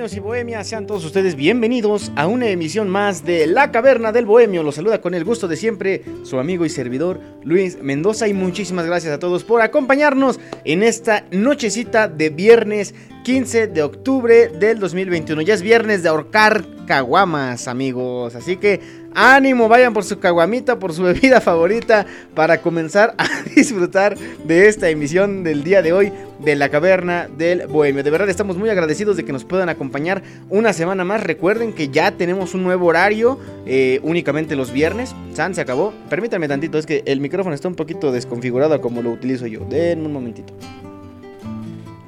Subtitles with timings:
[0.00, 4.24] Bohemios y bohemias, sean todos ustedes bienvenidos a una emisión más de La Caverna del
[4.24, 4.62] Bohemio.
[4.62, 8.86] Los saluda con el gusto de siempre su amigo y servidor Luis Mendoza y muchísimas
[8.86, 15.42] gracias a todos por acompañarnos en esta nochecita de viernes 15 de octubre del 2021.
[15.42, 18.34] Ya es viernes de ahorcar caguamas, amigos.
[18.34, 18.80] Así que
[19.14, 24.88] ánimo, vayan por su caguamita, por su bebida favorita para comenzar a disfrutar de esta
[24.88, 28.02] emisión del día de hoy de la caverna del bohemio.
[28.02, 31.22] De verdad estamos muy agradecidos de que nos puedan acompañar una semana más.
[31.22, 35.14] Recuerden que ya tenemos un nuevo horario, eh, únicamente los viernes.
[35.34, 35.92] San se acabó.
[36.08, 39.60] Permítanme tantito, es que el micrófono está un poquito desconfigurado como lo utilizo yo.
[39.68, 40.54] Denme un momentito.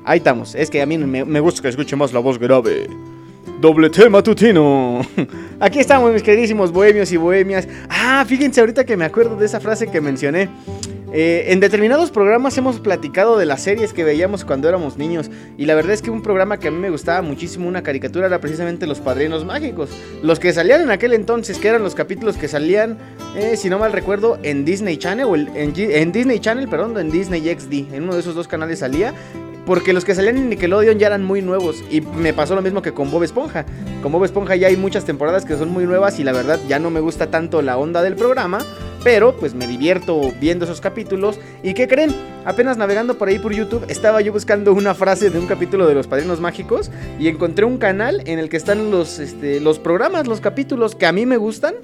[0.05, 0.55] Ahí estamos.
[0.55, 2.89] Es que a mí me, me gusta que escuche más la voz grave.
[3.62, 5.02] Doble T matutino.
[5.60, 7.68] Aquí estamos, mis queridísimos bohemios y bohemias.
[7.88, 10.48] Ah, fíjense ahorita que me acuerdo de esa frase que mencioné.
[11.12, 15.30] Eh, en determinados programas hemos platicado de las series que veíamos cuando éramos niños.
[15.56, 18.27] Y la verdad es que un programa que a mí me gustaba muchísimo, una caricatura,
[18.27, 19.90] era precisamente Los Padrinos Mágicos.
[20.24, 22.98] Los que salían en aquel entonces, que eran los capítulos que salían,
[23.36, 27.12] eh, si no mal recuerdo, en Disney Channel, o en, en Disney Channel, perdón, en
[27.12, 27.94] Disney XD.
[27.94, 29.14] En uno de esos dos canales salía.
[29.67, 31.84] Porque los que salían en Nickelodeon ya eran muy nuevos.
[31.90, 33.64] Y me pasó lo mismo que con Bob Esponja.
[34.02, 36.78] Con Bob Esponja ya hay muchas temporadas que son muy nuevas y la verdad ya
[36.78, 38.58] no me gusta tanto la onda del programa.
[39.05, 41.39] Pero pues me divierto viendo esos capítulos.
[41.62, 42.14] ¿Y qué creen?
[42.45, 45.94] Apenas navegando por ahí por YouTube estaba yo buscando una frase de un capítulo de
[45.94, 46.90] Los Padrinos Mágicos.
[47.18, 51.06] Y encontré un canal en el que están los, este, los programas, los capítulos que
[51.06, 51.74] a mí me gustan.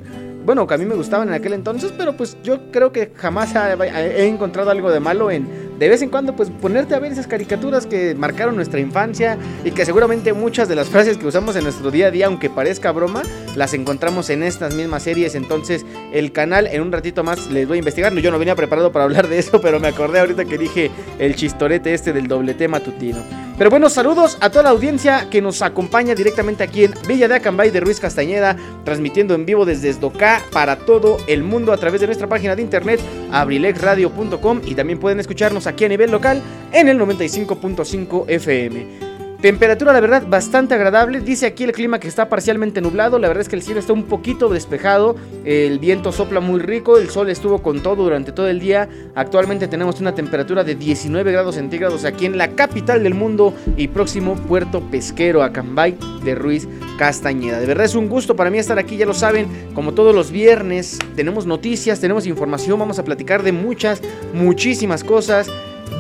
[0.49, 3.55] Bueno, que a mí me gustaban en aquel entonces, pero pues yo creo que jamás
[3.55, 5.47] he encontrado algo de malo en
[5.79, 9.71] de vez en cuando pues ponerte a ver esas caricaturas que marcaron nuestra infancia y
[9.71, 12.91] que seguramente muchas de las frases que usamos en nuestro día a día, aunque parezca
[12.91, 13.23] broma,
[13.55, 15.37] las encontramos en estas mismas series.
[15.37, 18.13] Entonces el canal en un ratito más les voy a investigar.
[18.15, 21.37] Yo no venía preparado para hablar de eso, pero me acordé ahorita que dije el
[21.37, 23.23] chistorete este del doble T matutino.
[23.57, 27.37] Pero bueno, saludos a toda la audiencia que nos acompaña directamente aquí en Villa de
[27.37, 32.01] Acambay de Ruiz Castañeda, transmitiendo en vivo desde Esdocá para todo el mundo a través
[32.01, 33.01] de nuestra página de internet
[33.31, 39.09] abrilexradio.com y también pueden escucharnos aquí a nivel local en el 95.5 FM.
[39.41, 41.21] Temperatura, la verdad, bastante agradable.
[41.21, 43.21] Dice aquí el clima que está parcialmente nublado.
[43.21, 45.15] La verdad es que el cielo está un poquito despejado.
[45.45, 46.99] El viento sopla muy rico.
[46.99, 48.89] El sol estuvo con todo durante todo el día.
[49.15, 53.87] Actualmente tenemos una temperatura de 19 grados centígrados aquí en la capital del mundo y
[53.87, 56.67] próximo puerto pesquero, Acambay de Ruiz
[56.99, 57.61] Castañeda.
[57.61, 60.31] De verdad es un gusto para mí estar aquí, ya lo saben, como todos los
[60.31, 60.99] viernes.
[61.17, 62.79] Tenemos noticias, tenemos información.
[62.79, 64.03] Vamos a platicar de muchas,
[64.35, 65.49] muchísimas cosas.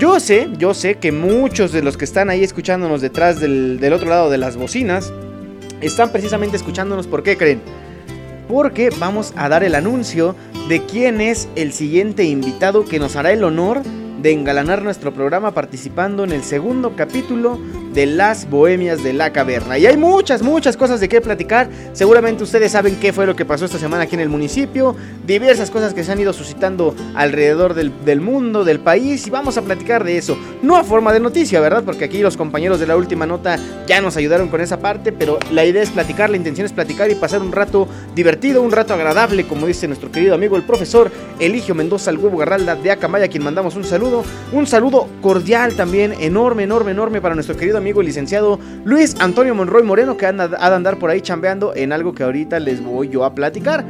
[0.01, 3.93] Yo sé, yo sé que muchos de los que están ahí escuchándonos detrás del, del
[3.93, 5.13] otro lado de las bocinas
[5.81, 7.07] están precisamente escuchándonos.
[7.07, 7.63] ¿Por qué creen?
[8.49, 10.35] Porque vamos a dar el anuncio
[10.69, 13.83] de quién es el siguiente invitado que nos hará el honor
[14.21, 17.59] de engalanar nuestro programa participando en el segundo capítulo
[17.99, 19.77] de Las Bohemias de la Caverna.
[19.77, 21.69] Y hay muchas, muchas cosas de qué platicar.
[21.95, 24.95] Seguramente ustedes saben qué fue lo que pasó esta semana aquí en el municipio.
[25.27, 29.27] Diversas cosas que se han ido suscitando alrededor del, del mundo, del país.
[29.27, 30.39] Y vamos a platicar de eso.
[30.63, 31.83] No a forma de noticia, ¿verdad?
[31.83, 33.59] Porque aquí los compañeros de la última nota
[33.89, 35.11] ya nos ayudaron con esa parte.
[35.11, 38.71] Pero la idea es platicar, la intención es platicar y pasar un rato divertido, un
[38.71, 41.11] rato agradable, como dice nuestro querido amigo el profesor
[41.41, 44.23] Eligio Mendoza, el huevo Garralda de Acamaya, a quien mandamos un saludo.
[44.53, 49.55] Un saludo cordial también, enorme, enorme, enorme para nuestro querido amigo el licenciado Luis Antonio
[49.55, 52.83] Monroy Moreno, que anda, ha de andar por ahí chambeando en algo que ahorita les
[52.83, 53.85] voy yo a platicar.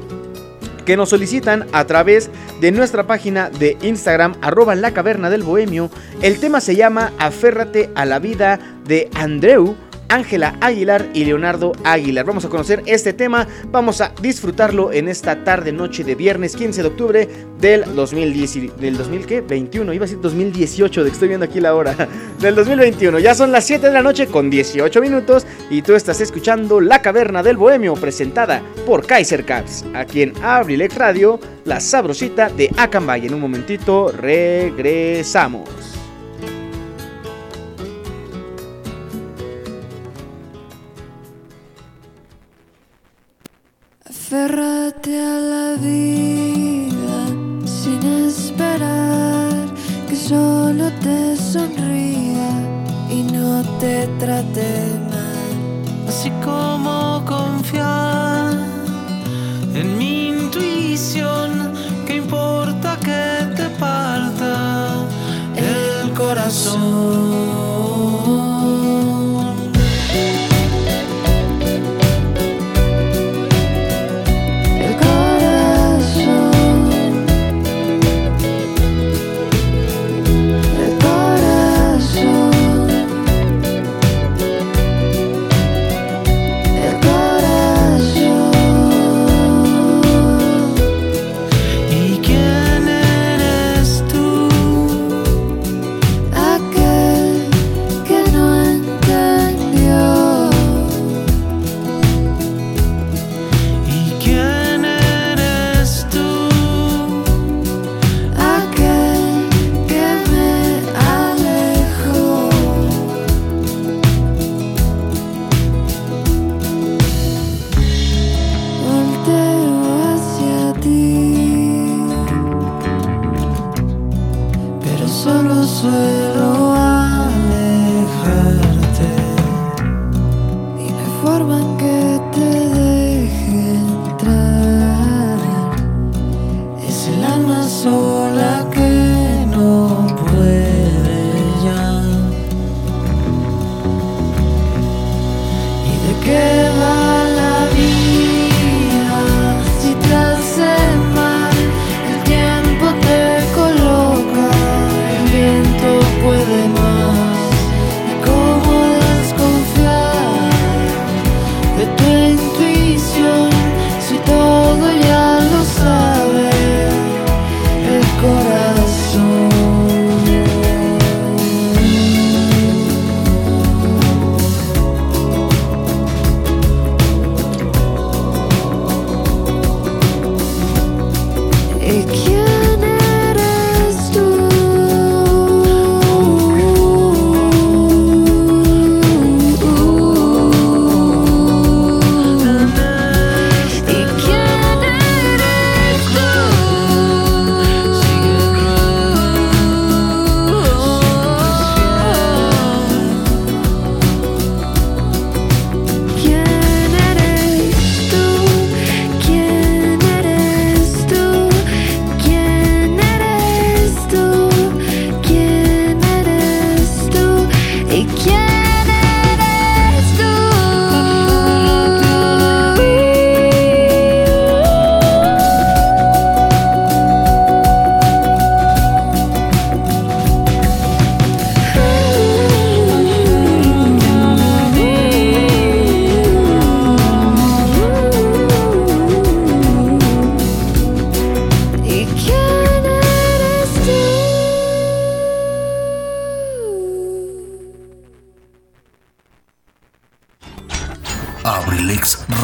[0.85, 2.29] que nos solicitan a través
[2.61, 5.89] de nuestra página de Instagram, arroba la caverna del bohemio.
[6.21, 9.75] El tema se llama Aférrate a la vida de Andreu
[10.09, 12.25] Ángela Aguilar y Leonardo Aguilar.
[12.25, 16.81] Vamos a conocer este tema, vamos a disfrutarlo en esta tarde noche de viernes 15
[16.81, 17.29] de octubre
[17.59, 21.95] del 2010 del 2021, iba a decir 2018, de que estoy viendo aquí la hora,
[22.39, 23.19] del 2021.
[23.19, 27.01] Ya son las 7 de la noche con 18 minutos y tú estás escuchando La
[27.01, 33.27] Caverna del Bohemio presentada por Kaiser Caps, aquí en Abrilex Radio, la sabrosita de Acambay.
[33.27, 36.02] En un momentito regresamos.
[44.33, 47.17] Aférrate a la vida
[47.67, 49.53] sin esperar
[50.09, 52.49] que solo te sonría
[53.11, 56.07] y no te trate mal.
[56.07, 58.53] Así como confiar
[59.75, 61.71] en mi intuición,
[62.07, 64.95] que importa que te parta
[65.55, 67.62] el corazón.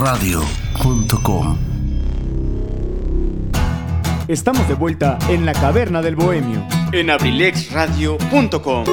[0.10, 1.58] abrilexradio.com.
[4.28, 8.86] Estamos de vuelta en la caverna del bohemio en abrilexradio.com.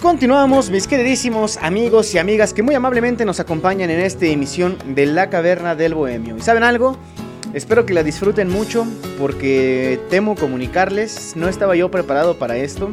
[0.00, 5.04] Continuamos, mis queridísimos amigos y amigas que muy amablemente nos acompañan en esta emisión de
[5.04, 6.38] La Caverna del Bohemio.
[6.38, 6.96] ¿Y saben algo?
[7.52, 8.86] Espero que la disfruten mucho
[9.18, 12.90] porque temo comunicarles, no estaba yo preparado para esto,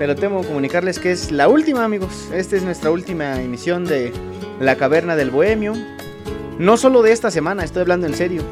[0.00, 2.28] pero temo comunicarles que es la última, amigos.
[2.32, 4.12] Esta es nuestra última emisión de
[4.58, 5.74] La Caverna del Bohemio.
[6.58, 8.42] No solo de esta semana, estoy hablando en serio.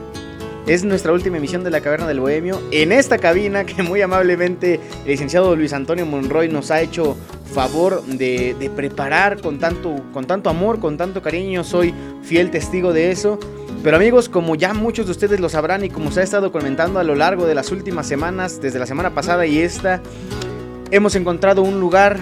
[0.69, 4.81] Es nuestra última emisión de La Caverna del Bohemio en esta cabina que muy amablemente
[5.05, 7.17] el licenciado Luis Antonio Monroy nos ha hecho
[7.53, 11.65] favor de, preparar con tanto, con tanto amor, con tanto cariño.
[11.65, 13.41] Soy fiel testigo de eso.
[13.83, 17.01] Pero amigos, como ya muchos de ustedes lo sabrán y como se ha estado comentando
[17.01, 20.01] a lo largo de las últimas semanas, desde la semana pasada y esta,
[20.93, 22.21] hemos encontrado un lugar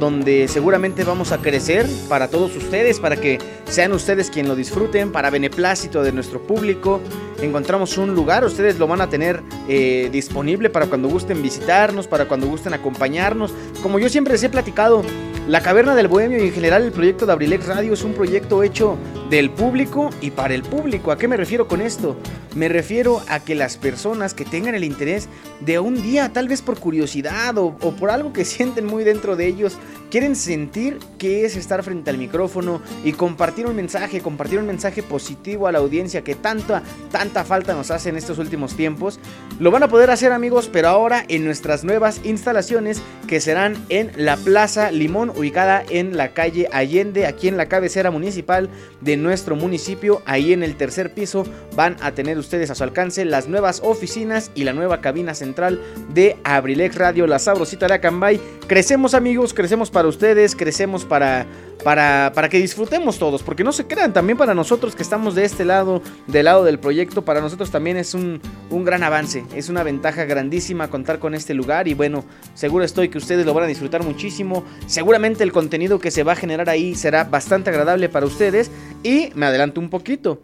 [0.00, 5.12] donde seguramente vamos a crecer para todos ustedes, para que sean ustedes quien lo disfruten,
[5.12, 7.00] para beneplácito de nuestro público.
[7.40, 12.26] Encontramos un lugar, ustedes lo van a tener eh, disponible para cuando gusten visitarnos, para
[12.26, 13.52] cuando gusten acompañarnos.
[13.82, 15.04] Como yo siempre les he platicado,
[15.50, 18.62] la Caverna del Bohemio y en general el proyecto de Abrilex Radio es un proyecto
[18.62, 18.96] hecho
[19.30, 21.10] del público y para el público.
[21.10, 22.16] ¿A qué me refiero con esto?
[22.54, 25.28] Me refiero a que las personas que tengan el interés
[25.60, 29.48] de un día, tal vez por curiosidad o, por algo que sienten muy dentro de
[29.48, 29.76] ellos,
[30.10, 35.02] quieren sentir qué es estar frente al micrófono y compartir un mensaje, compartir un mensaje
[35.02, 39.20] positivo a la audiencia que tanta, tanta falta nos hace en estos últimos tiempos,
[39.58, 44.10] lo van a poder hacer amigos, pero ahora en nuestras nuevas instalaciones que serán en
[44.16, 48.68] la Plaza Limón, ubicada en la calle Allende, aquí en la cabecera municipal
[49.00, 51.44] de nuestro municipio, ahí en el tercer piso
[51.74, 55.80] van a tener ustedes a su alcance las nuevas oficinas y la nueva cabina central
[56.12, 58.40] de Abrilex Radio, la sabrosita de Acambay.
[58.66, 61.46] Crecemos amigos, crecemos para ustedes, crecemos para,
[61.82, 65.44] para, para que disfrutemos todos, porque no se crean, también para nosotros que estamos de
[65.44, 69.68] este lado, del lado del proyecto, para nosotros también es un, un gran avance, es
[69.68, 73.64] una ventaja grandísima contar con este lugar y bueno, seguro estoy que ustedes lo van
[73.64, 78.08] a disfrutar muchísimo, seguramente el contenido que se va a generar ahí será bastante agradable
[78.08, 78.70] para ustedes
[79.02, 80.40] y me adelanto un poquito.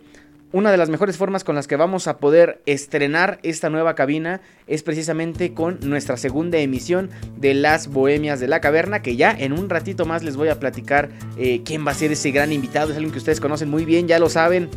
[0.52, 4.40] Una de las mejores formas con las que vamos a poder estrenar esta nueva cabina
[4.68, 9.52] es precisamente con nuestra segunda emisión de Las Bohemias de la Caverna, que ya en
[9.52, 12.90] un ratito más les voy a platicar eh, quién va a ser ese gran invitado.
[12.90, 14.70] Es alguien que ustedes conocen muy bien, ya lo saben.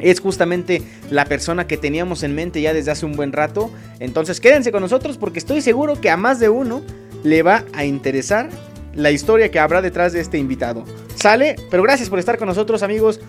[0.00, 3.70] Es justamente la persona que teníamos en mente ya desde hace un buen rato.
[4.00, 6.82] Entonces quédense con nosotros porque estoy seguro que a más de uno
[7.22, 8.48] le va a interesar
[8.94, 10.84] la historia que habrá detrás de este invitado.
[11.14, 13.20] Sale, pero gracias por estar con nosotros amigos.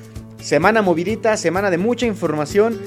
[0.42, 2.80] Semana movidita, semana de mucha información.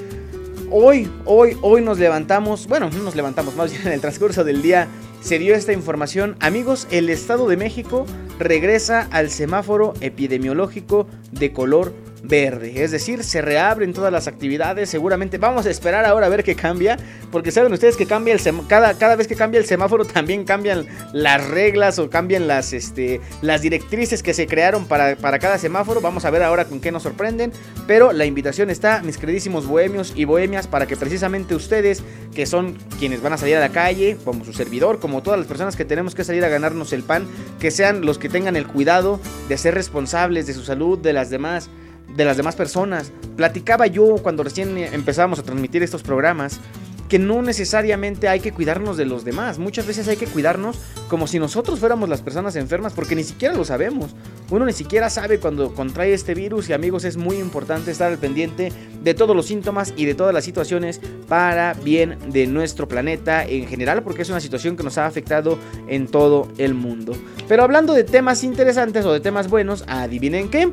[0.69, 4.61] Hoy, hoy, hoy nos levantamos, bueno, no nos levantamos, más bien en el transcurso del
[4.61, 4.87] día
[5.21, 6.35] se dio esta información.
[6.39, 8.05] Amigos, el Estado de México
[8.39, 11.93] regresa al semáforo epidemiológico de color
[12.23, 12.83] verde.
[12.83, 14.89] Es decir, se reabren todas las actividades.
[14.89, 16.97] Seguramente vamos a esperar ahora a ver qué cambia.
[17.31, 20.85] Porque saben ustedes que cambia el cada, cada vez que cambia el semáforo también cambian
[21.13, 26.01] las reglas o cambian las, este, las directrices que se crearon para, para cada semáforo.
[26.01, 27.51] Vamos a ver ahora con qué nos sorprenden.
[27.85, 32.77] Pero la invitación está, mis queridísimos bohemios y bohemias, para que precisamente ustedes, que son
[32.99, 35.85] quienes van a salir a la calle, como su servidor, como todas las personas que
[35.85, 37.27] tenemos que salir a ganarnos el pan,
[37.59, 39.19] que sean los que tengan el cuidado
[39.49, 41.69] de ser responsables de su salud, de las demás
[42.15, 43.11] de las demás personas.
[43.35, 46.59] Platicaba yo cuando recién empezábamos a transmitir estos programas
[47.07, 49.59] que no necesariamente hay que cuidarnos de los demás.
[49.59, 53.55] Muchas veces hay que cuidarnos como si nosotros fuéramos las personas enfermas porque ni siquiera
[53.55, 54.13] lo sabemos.
[54.49, 58.17] Uno ni siquiera sabe cuando contrae este virus y amigos es muy importante estar al
[58.17, 58.71] pendiente
[59.03, 63.67] de todos los síntomas y de todas las situaciones para bien de nuestro planeta en
[63.67, 67.13] general porque es una situación que nos ha afectado en todo el mundo.
[67.47, 70.69] Pero hablando de temas interesantes o de temas buenos, adivinen qué.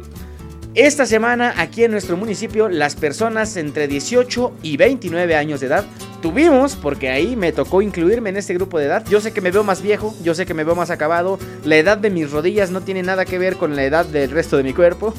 [0.75, 5.85] Esta semana aquí en nuestro municipio las personas entre 18 y 29 años de edad
[6.21, 9.07] tuvimos, porque ahí me tocó incluirme en este grupo de edad.
[9.09, 11.39] Yo sé que me veo más viejo, yo sé que me veo más acabado.
[11.65, 14.57] La edad de mis rodillas no tiene nada que ver con la edad del resto
[14.57, 15.15] de mi cuerpo.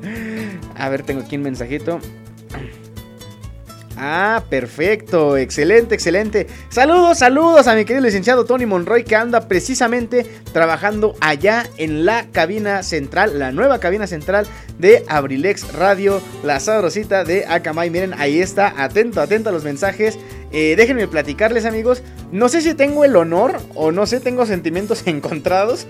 [0.76, 2.00] A ver, tengo aquí un mensajito.
[4.02, 6.46] Ah, perfecto, excelente, excelente.
[6.70, 12.24] Saludos, saludos a mi querido licenciado Tony Monroy que anda precisamente trabajando allá en la
[12.32, 14.46] cabina central, la nueva cabina central
[14.78, 17.90] de Abrilex Radio, la sabrosita de Akamai.
[17.90, 20.18] Miren, ahí está, atento, atento a los mensajes.
[20.52, 22.02] Eh, déjenme platicarles amigos,
[22.32, 25.86] no sé si tengo el honor o no sé, tengo sentimientos encontrados,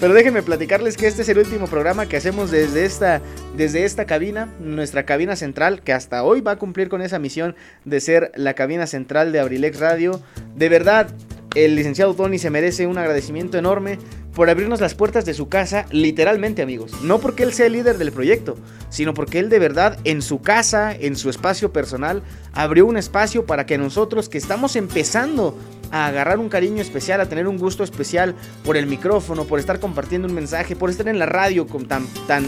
[0.00, 3.20] pero déjenme platicarles que este es el último programa que hacemos desde esta,
[3.56, 7.56] desde esta cabina, nuestra cabina central, que hasta hoy va a cumplir con esa misión
[7.84, 10.20] de ser la cabina central de Abrilex Radio.
[10.56, 11.08] De verdad,
[11.54, 13.98] el licenciado Tony se merece un agradecimiento enorme
[14.34, 16.92] por abrirnos las puertas de su casa, literalmente amigos.
[17.02, 18.56] No porque él sea el líder del proyecto,
[18.88, 23.46] sino porque él de verdad en su casa, en su espacio personal, abrió un espacio
[23.46, 25.58] para que nosotros que estamos empezando
[25.90, 29.80] a agarrar un cariño especial, a tener un gusto especial por el micrófono, por estar
[29.80, 32.44] compartiendo un mensaje, por estar en la radio con tan, tan,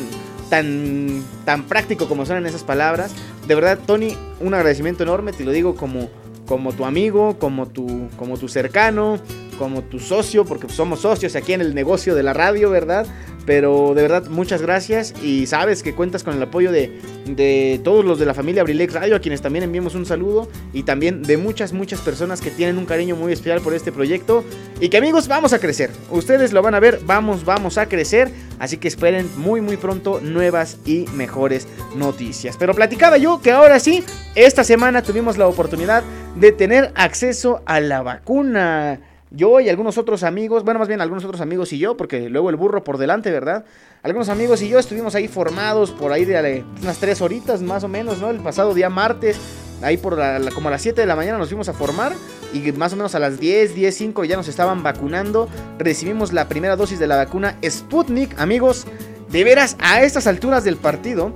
[0.48, 3.12] tan, tan práctico como suenan esas palabras.
[3.48, 6.08] De verdad, Tony, un agradecimiento enorme, te lo digo como,
[6.50, 9.20] como tu amigo, como tu, como tu cercano,
[9.60, 13.06] como tu socio, porque somos socios aquí en el negocio de la radio, ¿verdad?
[13.44, 18.02] Pero de verdad, muchas gracias y sabes que cuentas con el apoyo de, de todos
[18.02, 21.36] los de la familia Abrilex Radio, a quienes también enviamos un saludo y también de
[21.36, 24.44] muchas, muchas personas que tienen un cariño muy especial por este proyecto
[24.80, 25.90] y que amigos, vamos a crecer.
[26.10, 28.30] Ustedes lo van a ver, vamos, vamos a crecer.
[28.58, 32.56] Así que esperen muy, muy pronto nuevas y mejores noticias.
[32.58, 36.02] Pero platicaba yo que ahora sí, esta semana tuvimos la oportunidad
[36.36, 39.00] de tener acceso a la vacuna.
[39.30, 42.50] Yo y algunos otros amigos, bueno, más bien algunos otros amigos y yo, porque luego
[42.50, 43.64] el burro por delante, ¿verdad?
[44.02, 47.88] Algunos amigos y yo estuvimos ahí formados por ahí de unas tres horitas más o
[47.88, 48.28] menos, ¿no?
[48.30, 49.38] El pasado día martes,
[49.82, 50.18] ahí por
[50.52, 52.12] como a las 7 de la mañana nos fuimos a formar
[52.52, 55.48] y más o menos a las 10, 10, 5 ya nos estaban vacunando.
[55.78, 58.86] Recibimos la primera dosis de la vacuna Sputnik, amigos.
[59.30, 61.32] De veras, a estas alturas del partido,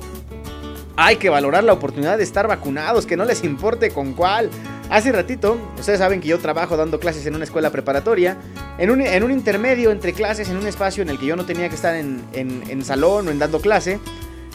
[0.97, 4.51] hay que valorar la oportunidad de estar vacunados, que no les importe con cuál.
[4.91, 8.37] Hace ratito, ustedes saben que yo trabajo dando clases en una escuela preparatoria,
[8.79, 11.47] en un, en un intermedio entre clases, en un espacio en el que yo no
[11.47, 13.99] tenía que estar en, en, salón o en dando clase.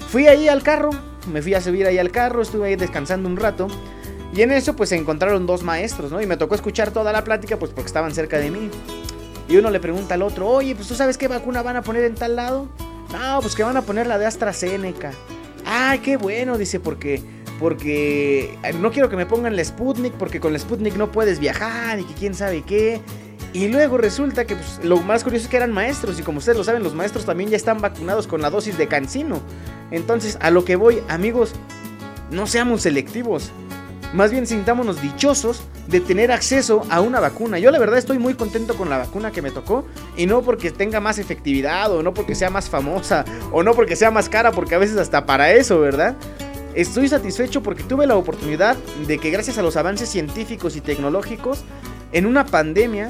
[0.09, 0.91] Fui ahí al carro,
[1.31, 3.67] me fui a subir ahí al carro, estuve ahí descansando un rato.
[4.33, 6.21] Y en eso pues se encontraron dos maestros, ¿no?
[6.21, 8.69] Y me tocó escuchar toda la plática pues porque estaban cerca de mí.
[9.49, 12.03] Y uno le pregunta al otro, oye, pues tú sabes qué vacuna van a poner
[12.03, 12.67] en tal lado.
[13.11, 15.11] No, pues que van a poner la de AstraZeneca.
[15.65, 17.23] Ay, qué bueno, dice, porque
[17.59, 21.39] porque eh, no quiero que me pongan la Sputnik, porque con la Sputnik no puedes
[21.39, 23.01] viajar y que quién sabe qué.
[23.51, 26.57] Y luego resulta que pues, lo más curioso es que eran maestros y como ustedes
[26.57, 29.41] lo saben, los maestros también ya están vacunados con la dosis de cancino.
[29.91, 31.53] Entonces, a lo que voy, amigos,
[32.31, 33.51] no seamos selectivos.
[34.13, 37.59] Más bien sintámonos dichosos de tener acceso a una vacuna.
[37.59, 39.85] Yo la verdad estoy muy contento con la vacuna que me tocó
[40.15, 43.95] y no porque tenga más efectividad o no porque sea más famosa o no porque
[43.95, 46.15] sea más cara, porque a veces hasta para eso, ¿verdad?
[46.79, 51.65] Estoy satisfecho porque tuve la oportunidad de que gracias a los avances científicos y tecnológicos,
[52.13, 53.09] en una pandemia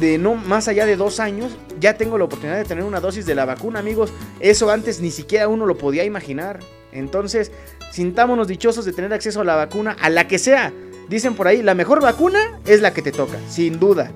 [0.00, 3.26] de no más allá de dos años, ya tengo la oportunidad de tener una dosis
[3.26, 4.12] de la vacuna, amigos.
[4.40, 6.58] Eso antes ni siquiera uno lo podía imaginar.
[6.90, 7.52] Entonces,
[7.92, 10.72] sintámonos dichosos de tener acceso a la vacuna, a la que sea.
[11.08, 14.10] Dicen por ahí, la mejor vacuna es la que te toca, sin duda.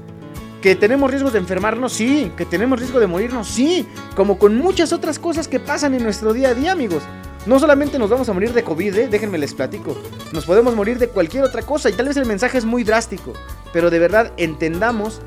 [0.60, 2.32] Que tenemos riesgo de enfermarnos, sí.
[2.36, 3.86] Que tenemos riesgo de morirnos, sí.
[4.16, 7.04] Como con muchas otras cosas que pasan en nuestro día a día, amigos.
[7.46, 9.08] No solamente nos vamos a morir de COVID, ¿eh?
[9.08, 9.94] déjenme les platico.
[10.32, 13.34] Nos podemos morir de cualquier otra cosa y tal vez el mensaje es muy drástico.
[13.70, 15.20] Pero de verdad entendamos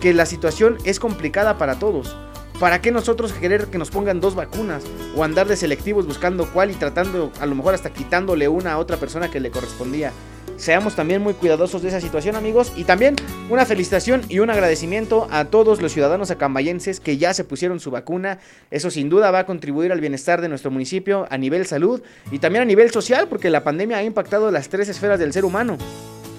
[0.00, 2.16] que la situación es complicada para todos.
[2.58, 4.82] ¿Para qué nosotros querer que nos pongan dos vacunas?
[5.14, 8.78] O andar de selectivos buscando cuál y tratando a lo mejor hasta quitándole una a
[8.78, 10.12] otra persona que le correspondía
[10.62, 12.72] seamos también muy cuidadosos de esa situación, amigos.
[12.76, 13.16] Y también
[13.50, 17.90] una felicitación y un agradecimiento a todos los ciudadanos acambayenses que ya se pusieron su
[17.90, 18.38] vacuna.
[18.70, 22.38] Eso sin duda va a contribuir al bienestar de nuestro municipio a nivel salud y
[22.38, 25.78] también a nivel social, porque la pandemia ha impactado las tres esferas del ser humano.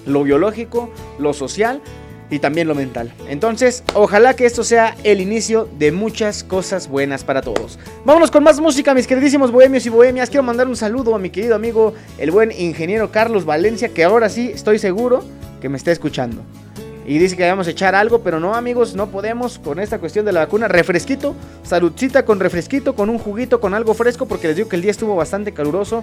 [0.06, 1.82] Lo biológico, lo social
[2.30, 3.12] y también lo mental.
[3.28, 7.78] Entonces, ojalá que esto sea el inicio de muchas cosas buenas para todos.
[8.04, 10.30] Vámonos con más música, mis queridísimos bohemios y bohemias.
[10.30, 14.28] Quiero mandar un saludo a mi querido amigo, el buen ingeniero Carlos Valencia, que ahora
[14.28, 15.22] sí estoy seguro
[15.60, 16.42] que me está escuchando.
[17.06, 20.24] Y dice que vamos a echar algo, pero no amigos, no podemos con esta cuestión
[20.24, 20.68] de la vacuna.
[20.68, 24.82] Refresquito, saludcita con refresquito, con un juguito, con algo fresco, porque les digo que el
[24.82, 26.02] día estuvo bastante caluroso.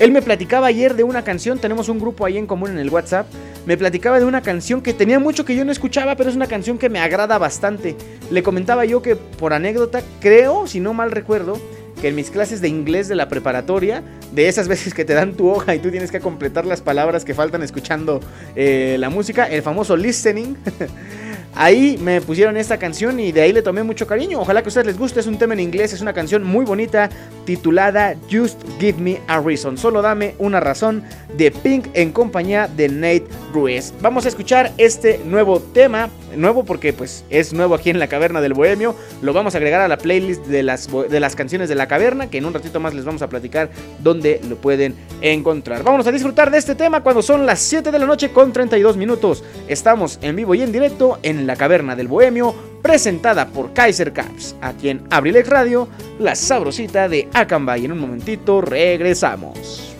[0.00, 2.88] Él me platicaba ayer de una canción, tenemos un grupo ahí en común en el
[2.88, 3.26] WhatsApp.
[3.66, 6.46] Me platicaba de una canción que tenía mucho que yo no escuchaba, pero es una
[6.46, 7.96] canción que me agrada bastante.
[8.30, 11.60] Le comentaba yo que por anécdota, creo, si no mal recuerdo,
[12.00, 15.34] que en mis clases de inglés de la preparatoria, de esas veces que te dan
[15.34, 18.20] tu hoja y tú tienes que completar las palabras que faltan escuchando
[18.56, 20.56] eh, la música, el famoso listening.
[21.54, 24.40] Ahí me pusieron esta canción y de ahí le tomé mucho cariño.
[24.40, 25.20] Ojalá que a ustedes les guste.
[25.20, 27.10] Es un tema en inglés, es una canción muy bonita
[27.44, 29.76] titulada Just Give Me a Reason.
[29.76, 31.02] Solo dame una razón
[31.36, 33.92] de Pink en compañía de Nate Ruiz.
[34.00, 36.08] Vamos a escuchar este nuevo tema.
[36.36, 38.94] Nuevo porque pues es nuevo aquí en la caverna del bohemio.
[39.20, 42.30] Lo vamos a agregar a la playlist de las, de las canciones de la caverna.
[42.30, 45.82] Que en un ratito más les vamos a platicar dónde lo pueden encontrar.
[45.82, 48.96] Vamos a disfrutar de este tema cuando son las 7 de la noche con 32
[48.96, 49.42] minutos.
[49.66, 54.12] Estamos en vivo y en directo en en la Caverna del Bohemio, presentada por Kaiser
[54.12, 57.86] Caps, aquí en Abrilex Radio, la sabrosita de Akanbay.
[57.86, 59.90] En un momentito regresamos.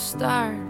[0.00, 0.69] Start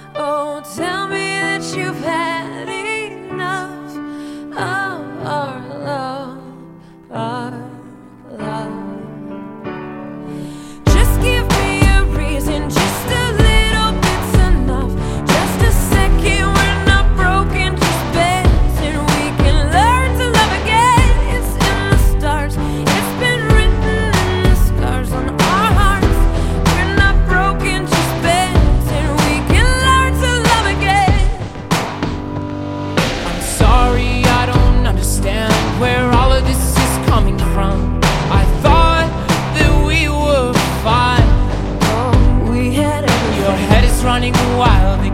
[0.23, 3.89] Oh, tell me that you've had enough
[4.55, 5.59] of our
[7.09, 7.60] love.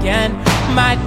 [0.08, 0.32] again.
[0.74, 1.07] My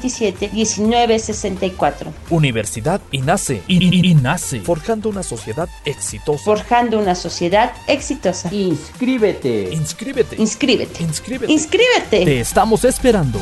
[0.00, 2.12] 718-127-1964.
[2.30, 3.62] Universidad INACE.
[3.68, 4.60] I- INACE.
[4.60, 6.44] Forjando una sociedad exitosa.
[6.44, 8.52] Forjando una sociedad exitosa.
[8.52, 9.70] Inscríbete.
[9.72, 10.36] Inscríbete.
[10.40, 11.02] Inscríbete.
[11.02, 11.52] Inscríbete.
[11.52, 12.24] Inscríbete.
[12.24, 13.40] Te estamos esperando.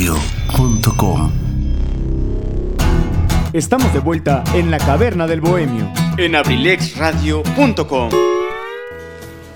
[0.00, 1.30] abrilexradio.com
[3.52, 8.39] Estamos de vuelta en la caverna del bohemio en abrilexradio.com.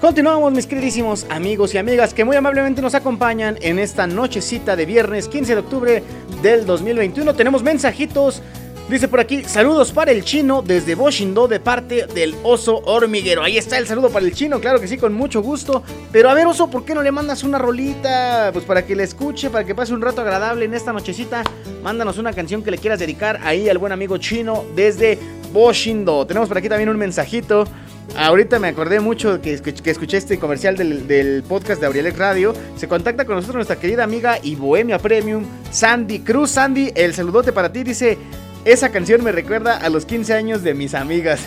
[0.04, 4.84] Continuamos mis queridísimos amigos y amigas que muy amablemente nos acompañan en esta nochecita de
[4.84, 6.02] viernes 15 de octubre
[6.42, 7.34] del 2021.
[7.34, 8.42] Tenemos mensajitos.
[8.90, 13.42] Dice por aquí, saludos para el chino desde Boshindo de parte del oso hormiguero.
[13.42, 15.82] Ahí está el saludo para el chino, claro que sí, con mucho gusto.
[16.12, 18.50] Pero a ver, oso, ¿por qué no le mandas una rolita?
[18.52, 21.44] Pues para que le escuche, para que pase un rato agradable en esta nochecita.
[21.82, 25.18] Mándanos una canción que le quieras dedicar ahí al buen amigo chino desde
[25.50, 26.26] Boshindo.
[26.26, 27.66] Tenemos por aquí también un mensajito.
[28.16, 32.54] Ahorita me acordé mucho que, que escuché este comercial del, del podcast de Aurelec Radio.
[32.76, 36.52] Se contacta con nosotros nuestra querida amiga y Bohemia Premium, Sandy Cruz.
[36.52, 37.82] Sandy, el saludote para ti.
[37.82, 38.16] Dice,
[38.64, 41.46] esa canción me recuerda a los 15 años de mis amigas.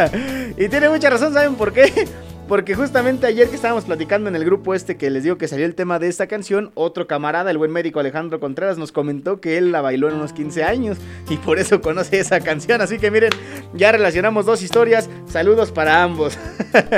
[0.56, 2.08] y tiene mucha razón, ¿saben por qué?
[2.50, 5.64] Porque justamente ayer que estábamos platicando en el grupo este que les digo que salió
[5.66, 9.56] el tema de esta canción, otro camarada, el buen médico Alejandro Contreras, nos comentó que
[9.56, 12.80] él la bailó en unos 15 años y por eso conoce esa canción.
[12.80, 13.30] Así que miren,
[13.72, 15.08] ya relacionamos dos historias.
[15.28, 16.36] Saludos para ambos.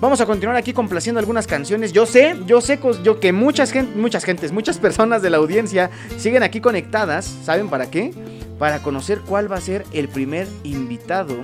[0.00, 1.92] Vamos a continuar aquí complaciendo algunas canciones.
[1.92, 5.90] Yo sé, yo sé yo que muchas gente, muchas gentes, muchas personas de la audiencia
[6.16, 7.26] siguen aquí conectadas.
[7.44, 8.14] ¿Saben para qué?
[8.58, 11.36] Para conocer cuál va a ser el primer invitado.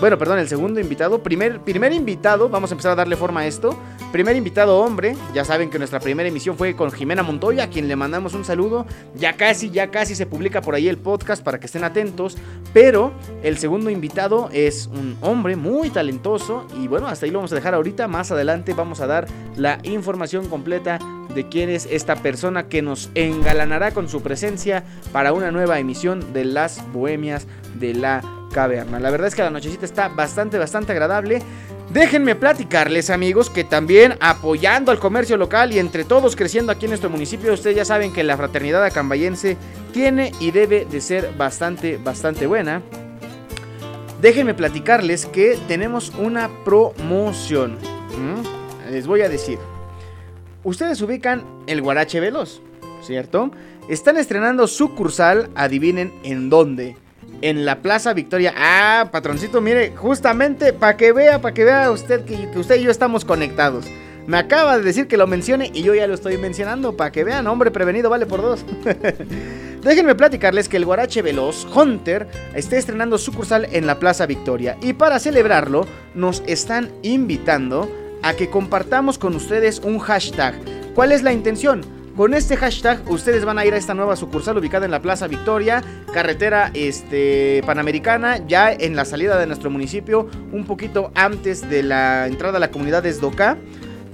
[0.00, 1.24] Bueno, perdón, el segundo invitado.
[1.24, 3.76] Primer, primer invitado, vamos a empezar a darle forma a esto.
[4.12, 5.16] Primer invitado hombre.
[5.34, 8.44] Ya saben que nuestra primera emisión fue con Jimena Montoya, a quien le mandamos un
[8.44, 8.86] saludo.
[9.16, 12.38] Ya casi, ya casi se publica por ahí el podcast para que estén atentos.
[12.72, 16.68] Pero el segundo invitado es un hombre muy talentoso.
[16.80, 18.06] Y bueno, hasta ahí lo vamos a dejar ahorita.
[18.06, 21.00] Más adelante vamos a dar la información completa
[21.34, 26.32] de quién es esta persona que nos engalanará con su presencia para una nueva emisión
[26.32, 27.48] de Las Bohemias
[27.80, 28.98] de la Caverna.
[28.98, 31.42] La verdad es que la nochecita está bastante, bastante agradable.
[31.92, 36.90] Déjenme platicarles amigos que también apoyando al comercio local y entre todos creciendo aquí en
[36.90, 39.56] nuestro municipio, ustedes ya saben que la fraternidad acambayense
[39.92, 42.82] tiene y debe de ser bastante, bastante buena.
[44.20, 47.78] Déjenme platicarles que tenemos una promoción.
[48.90, 49.58] Les voy a decir.
[50.64, 52.60] Ustedes ubican el Guarache Veloz,
[53.00, 53.50] ¿cierto?
[53.88, 56.96] Están estrenando sucursal, adivinen en dónde.
[57.40, 58.52] En la Plaza Victoria.
[58.56, 62.90] Ah, patroncito, mire, justamente para que vea, para que vea usted que, usted y yo
[62.90, 63.86] estamos conectados.
[64.26, 67.24] Me acaba de decir que lo mencione y yo ya lo estoy mencionando para que
[67.24, 68.64] vean, hombre prevenido vale por dos.
[69.82, 74.92] Déjenme platicarles que el Guarache Veloz Hunter está estrenando sucursal en la Plaza Victoria y
[74.92, 77.88] para celebrarlo nos están invitando
[78.22, 80.54] a que compartamos con ustedes un hashtag.
[80.94, 81.97] ¿Cuál es la intención?
[82.18, 85.28] Con este hashtag ustedes van a ir a esta nueva sucursal ubicada en la Plaza
[85.28, 91.84] Victoria, carretera este, panamericana, ya en la salida de nuestro municipio, un poquito antes de
[91.84, 93.56] la entrada a la comunidad de Esdoca.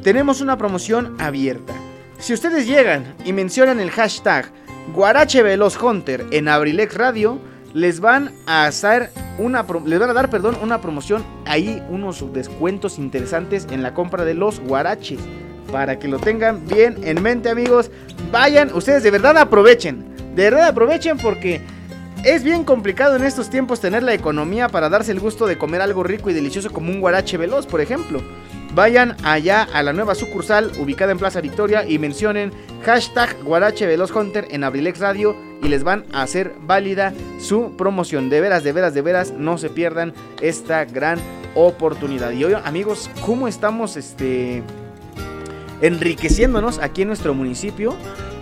[0.03, 1.73] Tenemos una promoción abierta.
[2.19, 4.53] Si ustedes llegan y mencionan el hashtag
[4.93, 7.39] Guarache Veloz Hunter en Abrilex Radio,
[7.73, 12.99] les van a hacer una les van a dar, perdón, una promoción ahí unos descuentos
[12.99, 15.21] interesantes en la compra de los guaraches.
[15.75, 17.91] Para que lo tengan bien en mente, amigos.
[18.31, 20.05] Vayan, ustedes de verdad aprovechen.
[20.37, 21.61] De verdad aprovechen porque
[22.23, 25.81] es bien complicado en estos tiempos tener la economía para darse el gusto de comer
[25.81, 28.23] algo rico y delicioso como un guarache veloz, por ejemplo.
[28.73, 32.53] Vayan allá a la nueva sucursal ubicada en Plaza Victoria y mencionen
[32.85, 38.31] hashtag Guarache Veloz Hunter en Abrilex Radio y les van a hacer válida su promoción.
[38.31, 41.19] De veras, de veras, de veras, no se pierdan esta gran
[41.57, 42.31] oportunidad.
[42.31, 44.63] Y hoy, amigos, ¿cómo estamos este,
[45.81, 47.97] enriqueciéndonos aquí en nuestro municipio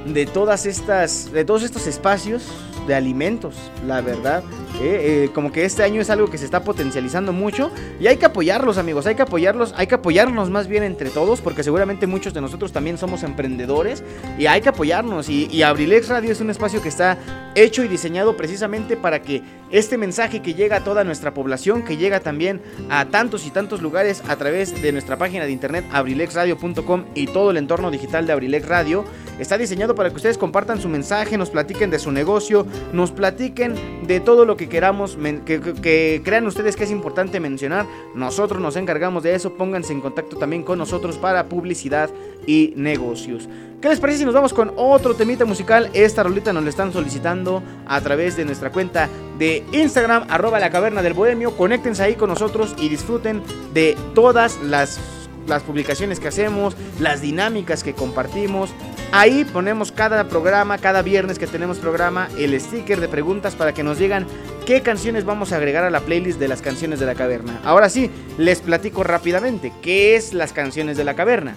[0.07, 2.49] de todas estas, de todos estos espacios
[2.87, 3.55] de alimentos,
[3.87, 4.43] la verdad.
[4.81, 8.17] eh, eh, como que este año es algo que se está potencializando mucho y hay
[8.17, 12.07] que apoyarlos amigos, hay que apoyarlos, hay que apoyarnos más bien entre todos porque seguramente
[12.07, 14.03] muchos de nosotros también somos emprendedores
[14.38, 17.19] y hay que apoyarnos y, y Abrilex Radio es un espacio que está
[17.55, 21.97] hecho y diseñado precisamente para que este mensaje que llega a toda nuestra población, que
[21.97, 22.61] llega también
[22.91, 27.51] a tantos y tantos lugares a través de nuestra página de internet abrilexradio.com y todo
[27.51, 29.05] el entorno digital de Abrilex Radio,
[29.38, 33.74] está diseñado para que ustedes compartan su mensaje, nos platiquen de su negocio, nos platiquen
[34.07, 37.87] de todo lo que queramos, que crean ustedes que es importante mencionar.
[38.14, 42.11] Nosotros nos encargamos de eso, pónganse en contacto también con nosotros para publicidad
[42.46, 43.48] y negocios.
[43.83, 45.90] ¿Qué les parece si nos vamos con otro temita musical?
[45.92, 49.09] Esta rolita nos la están solicitando a través de nuestra cuenta
[49.40, 51.57] de Instagram, arroba la caverna del bohemio.
[51.57, 53.42] Conéctense ahí con nosotros y disfruten
[53.74, 55.00] de todas las,
[55.48, 58.70] las publicaciones que hacemos, las dinámicas que compartimos.
[59.14, 63.83] Ahí ponemos cada programa, cada viernes que tenemos programa, el sticker de preguntas para que
[63.83, 64.27] nos digan
[64.64, 67.61] qué canciones vamos a agregar a la playlist de las canciones de la caverna.
[67.62, 71.55] Ahora sí, les platico rápidamente qué es las canciones de la caverna.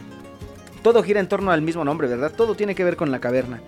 [0.84, 2.34] Todo gira en torno al mismo nombre, ¿verdad?
[2.36, 3.62] Todo tiene que ver con la caverna.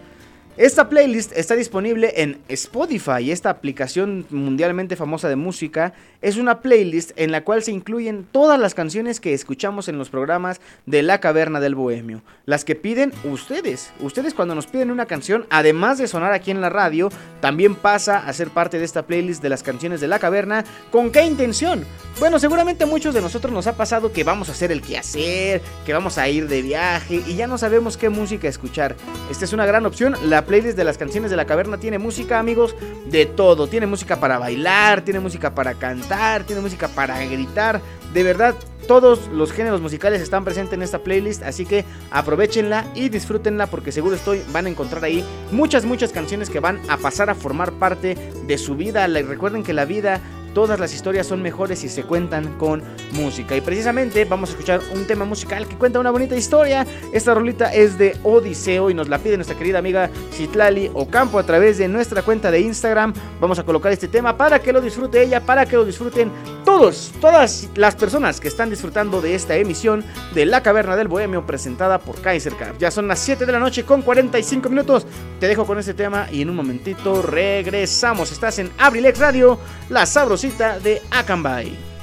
[0.58, 5.94] Esta playlist está disponible en Spotify, esta aplicación mundialmente famosa de música.
[6.24, 10.10] Es una playlist en la cual se incluyen todas las canciones que escuchamos en los
[10.10, 12.24] programas de La Caverna del Bohemio.
[12.48, 13.92] Las que piden ustedes.
[14.00, 18.18] Ustedes cuando nos piden una canción, además de sonar aquí en la radio, también pasa
[18.18, 20.66] a ser parte de esta playlist de las canciones de La Caverna.
[20.92, 21.86] ¿Con qué intención?
[22.20, 25.62] Bueno, seguramente a muchos de nosotros nos ha pasado que vamos a hacer el quehacer,
[25.86, 28.96] que vamos a ir de viaje y ya no sabemos qué música escuchar.
[29.30, 30.16] Esta es una gran opción.
[30.48, 33.68] Playlist de las canciones de la caverna tiene música, amigos, de todo.
[33.68, 37.82] Tiene música para bailar, tiene música para cantar, tiene música para gritar.
[38.14, 38.56] De verdad,
[38.88, 43.92] todos los géneros musicales están presentes en esta playlist, así que aprovechenla y disfrútenla porque
[43.92, 47.74] seguro estoy van a encontrar ahí muchas muchas canciones que van a pasar a formar
[47.74, 49.06] parte de su vida.
[49.08, 50.22] Recuerden que la vida
[50.58, 53.56] Todas las historias son mejores si se cuentan con música.
[53.56, 56.84] Y precisamente vamos a escuchar un tema musical que cuenta una bonita historia.
[57.14, 61.44] Esta rolita es de Odiseo y nos la pide nuestra querida amiga Citlali Ocampo a
[61.44, 63.14] través de nuestra cuenta de Instagram.
[63.40, 66.32] Vamos a colocar este tema para que lo disfrute ella, para que lo disfruten
[66.66, 71.46] todos, todas las personas que están disfrutando de esta emisión de La Caverna del Bohemio
[71.46, 72.76] presentada por Kaiser Car.
[72.80, 75.06] Ya son las 7 de la noche con 45 minutos.
[75.40, 78.32] Te dejo con este tema y en un momentito regresamos.
[78.32, 81.97] Estás en Abrilex Radio, la sabrosita de Akanbay.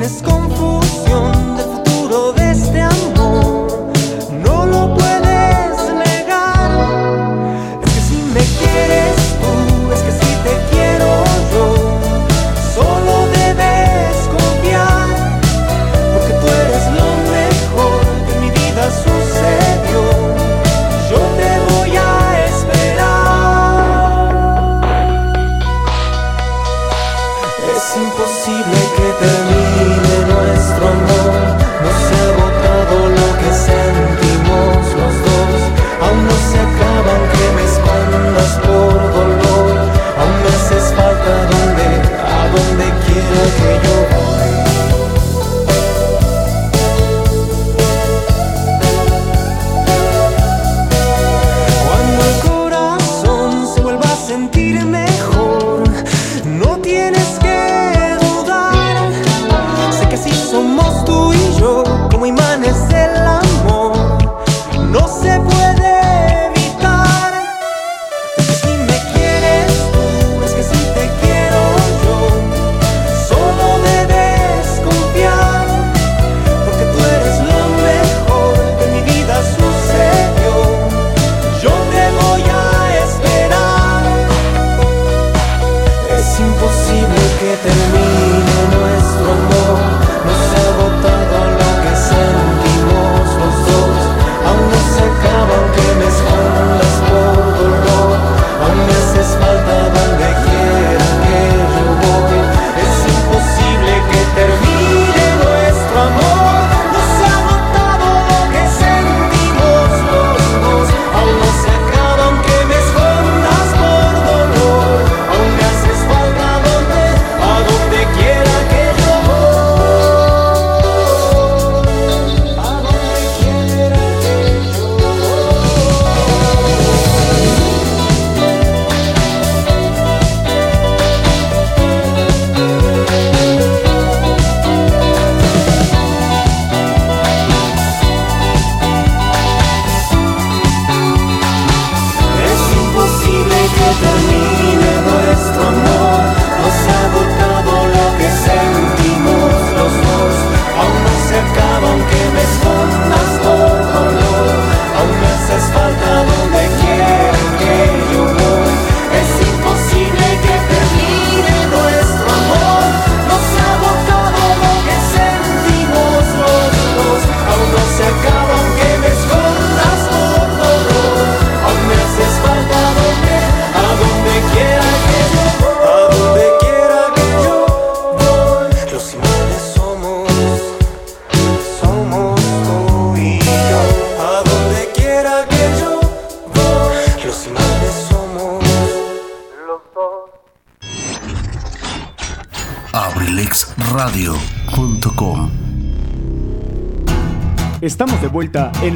[0.00, 0.49] pequenas com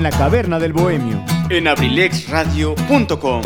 [0.05, 1.25] la caverna del bohemio.
[1.49, 3.43] En abrilexradio.com.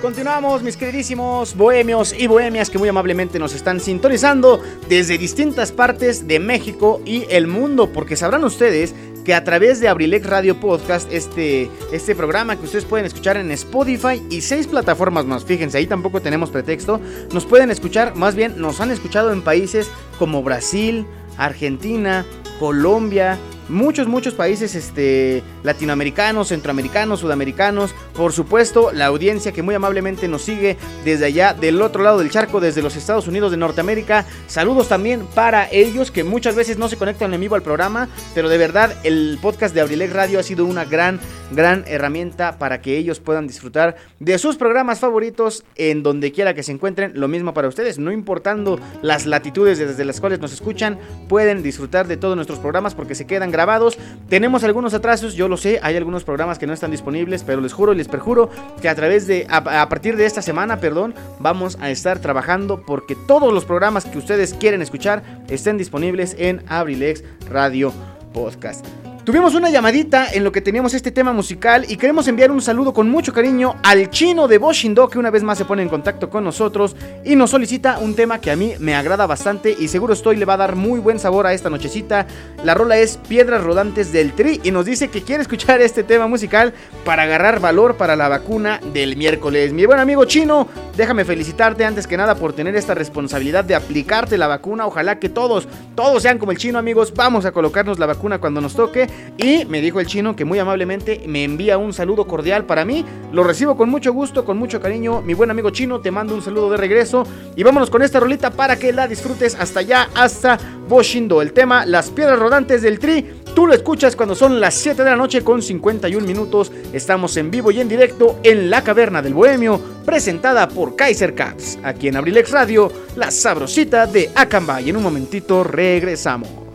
[0.00, 6.28] Continuamos, mis queridísimos bohemios y bohemias que muy amablemente nos están sintonizando desde distintas partes
[6.28, 8.94] de México y el mundo, porque sabrán ustedes
[9.24, 13.50] que a través de Abrilex Radio Podcast, este, este programa que ustedes pueden escuchar en
[13.50, 17.00] Spotify y seis plataformas más, fíjense, ahí tampoco tenemos pretexto,
[17.32, 21.06] nos pueden escuchar, más bien nos han escuchado en países como Brasil,
[21.38, 22.24] Argentina,
[22.60, 23.36] Colombia,
[23.68, 27.94] muchos, muchos países este, latinoamericanos, centroamericanos, sudamericanos.
[28.16, 32.30] Por supuesto, la audiencia que muy amablemente nos sigue desde allá, del otro lado del
[32.30, 34.24] charco, desde los Estados Unidos de Norteamérica.
[34.46, 38.48] Saludos también para ellos que muchas veces no se conectan en vivo al programa, pero
[38.48, 41.20] de verdad el podcast de Abrilex Radio ha sido una gran,
[41.52, 46.62] gran herramienta para que ellos puedan disfrutar de sus programas favoritos en donde quiera que
[46.62, 47.12] se encuentren.
[47.20, 50.98] Lo mismo para ustedes, no importando las latitudes desde las cuales nos escuchan,
[51.28, 53.98] pueden disfrutar de todos nuestros programas porque se quedan grabados.
[54.30, 57.74] Tenemos algunos atrasos, yo lo sé, hay algunos programas que no están disponibles, pero les
[57.74, 58.50] juro y les perjuro
[58.80, 63.16] que a través de, a partir de esta semana, perdón, vamos a estar trabajando porque
[63.26, 67.92] todos los programas que ustedes quieren escuchar estén disponibles en Abrilex Radio
[68.32, 68.86] Podcast.
[69.26, 72.94] Tuvimos una llamadita en lo que teníamos este tema musical y queremos enviar un saludo
[72.94, 76.30] con mucho cariño al chino de Boshindo que una vez más se pone en contacto
[76.30, 80.12] con nosotros y nos solicita un tema que a mí me agrada bastante y seguro
[80.12, 82.28] estoy le va a dar muy buen sabor a esta nochecita.
[82.62, 86.28] La rola es Piedras Rodantes del Tri y nos dice que quiere escuchar este tema
[86.28, 86.72] musical
[87.04, 89.72] para agarrar valor para la vacuna del miércoles.
[89.72, 94.38] Mi buen amigo chino, déjame felicitarte antes que nada por tener esta responsabilidad de aplicarte
[94.38, 94.86] la vacuna.
[94.86, 95.66] Ojalá que todos,
[95.96, 97.12] todos sean como el chino amigos.
[97.12, 99.15] Vamos a colocarnos la vacuna cuando nos toque.
[99.38, 103.04] Y me dijo el chino que muy amablemente me envía un saludo cordial para mí.
[103.32, 105.22] Lo recibo con mucho gusto, con mucho cariño.
[105.22, 107.24] Mi buen amigo chino, te mando un saludo de regreso.
[107.54, 110.58] Y vámonos con esta rolita para que la disfrutes hasta allá, hasta
[110.88, 111.42] Boshindo.
[111.42, 113.24] El tema Las Piedras Rodantes del Tri.
[113.54, 116.70] Tú lo escuchas cuando son las 7 de la noche con 51 minutos.
[116.92, 121.78] Estamos en vivo y en directo en la Caverna del Bohemio, presentada por Kaiser Caps.
[121.82, 124.80] Aquí en Abrilex Radio, la sabrosita de Acamba.
[124.80, 126.65] Y en un momentito regresamos.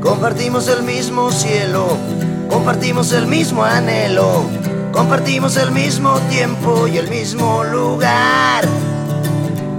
[0.00, 1.88] Compartimos el mismo cielo,
[2.48, 4.44] compartimos el mismo anhelo,
[4.92, 8.64] compartimos el mismo tiempo y el mismo lugar.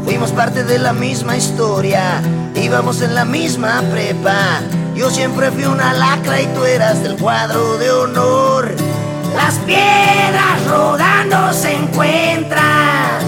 [0.10, 2.20] Fuimos parte de la misma historia,
[2.56, 4.60] íbamos en la misma prepa.
[4.96, 8.74] Yo siempre fui una lacra y tú eras del cuadro de honor.
[9.36, 13.20] Las piedras rodando se encuentran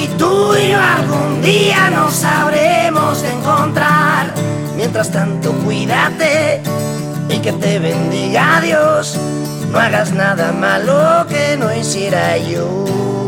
[0.00, 4.32] y tú y yo algún día nos sabremos de encontrar.
[4.76, 6.62] Mientras tanto, cuídate
[7.28, 9.18] y que te bendiga Dios.
[9.72, 13.19] No hagas nada malo que no hiciera yo.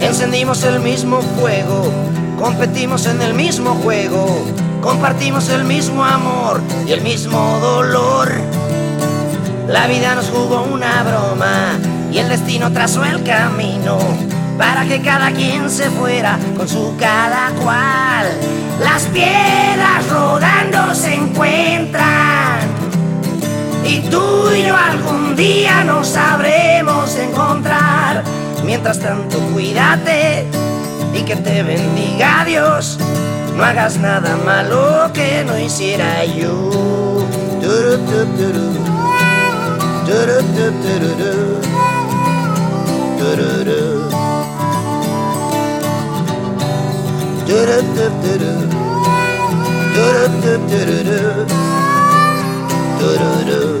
[0.00, 1.92] Encendimos el mismo fuego,
[2.40, 4.26] competimos en el mismo juego,
[4.82, 8.32] compartimos el mismo amor y el mismo dolor.
[9.68, 13.98] La vida nos jugó una broma y el destino trazó el camino
[14.56, 18.28] para que cada quien se fuera con su cada cual.
[18.80, 22.60] Las piedras rodando se encuentran
[23.84, 28.22] y tú y yo algún día nos sabremos encontrar.
[28.64, 30.46] Mientras tanto, cuídate
[31.12, 32.96] y que te bendiga Dios.
[33.56, 36.70] No hagas nada malo que no hiciera yo.
[43.24, 44.10] dırırı
[47.48, 48.56] Dırıp dıp dırı
[49.96, 51.46] Dırıp dıp dırırı
[53.00, 53.80] Dırırı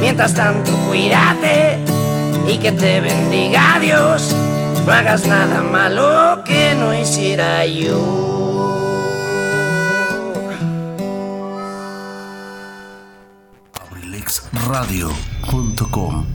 [0.00, 1.78] Mientras tanto, cuídate
[2.46, 4.34] y que te bendiga Dios.
[4.86, 8.28] No hagas nada malo que no hiciera yo.
[13.90, 16.26] abrilexradio.com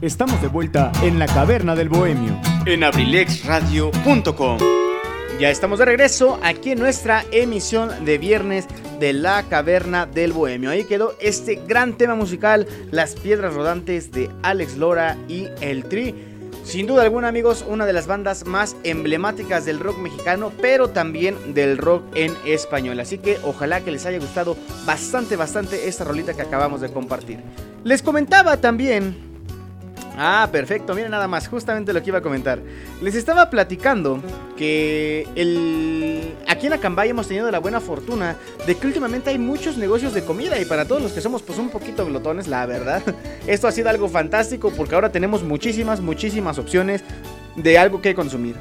[0.00, 2.36] Estamos de vuelta en la caverna del bohemio.
[2.66, 4.58] En abrilexradio.com.
[5.42, 8.68] Ya estamos de regreso aquí en nuestra emisión de viernes
[9.00, 10.70] de la caverna del bohemio.
[10.70, 16.14] Ahí quedó este gran tema musical, Las Piedras Rodantes de Alex Lora y El Tri.
[16.62, 21.54] Sin duda alguna amigos, una de las bandas más emblemáticas del rock mexicano, pero también
[21.54, 23.00] del rock en español.
[23.00, 27.40] Así que ojalá que les haya gustado bastante, bastante esta rolita que acabamos de compartir.
[27.82, 29.31] Les comentaba también
[30.16, 32.60] Ah, perfecto, miren nada más, justamente lo que iba a comentar.
[33.00, 34.20] Les estaba platicando
[34.56, 36.34] que el...
[36.46, 38.36] aquí en Acambay hemos tenido la buena fortuna
[38.66, 41.58] de que últimamente hay muchos negocios de comida y para todos los que somos pues
[41.58, 43.02] un poquito glotones, la verdad,
[43.46, 47.02] esto ha sido algo fantástico porque ahora tenemos muchísimas, muchísimas opciones
[47.56, 48.56] de algo que consumir.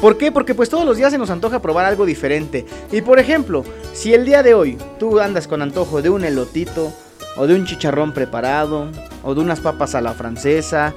[0.00, 0.30] ¿Por qué?
[0.30, 2.66] Porque pues todos los días se nos antoja probar algo diferente.
[2.92, 6.92] Y por ejemplo, si el día de hoy tú andas con antojo de un elotito,
[7.36, 8.88] o de un chicharrón preparado,
[9.22, 10.94] o de unas papas a la francesa,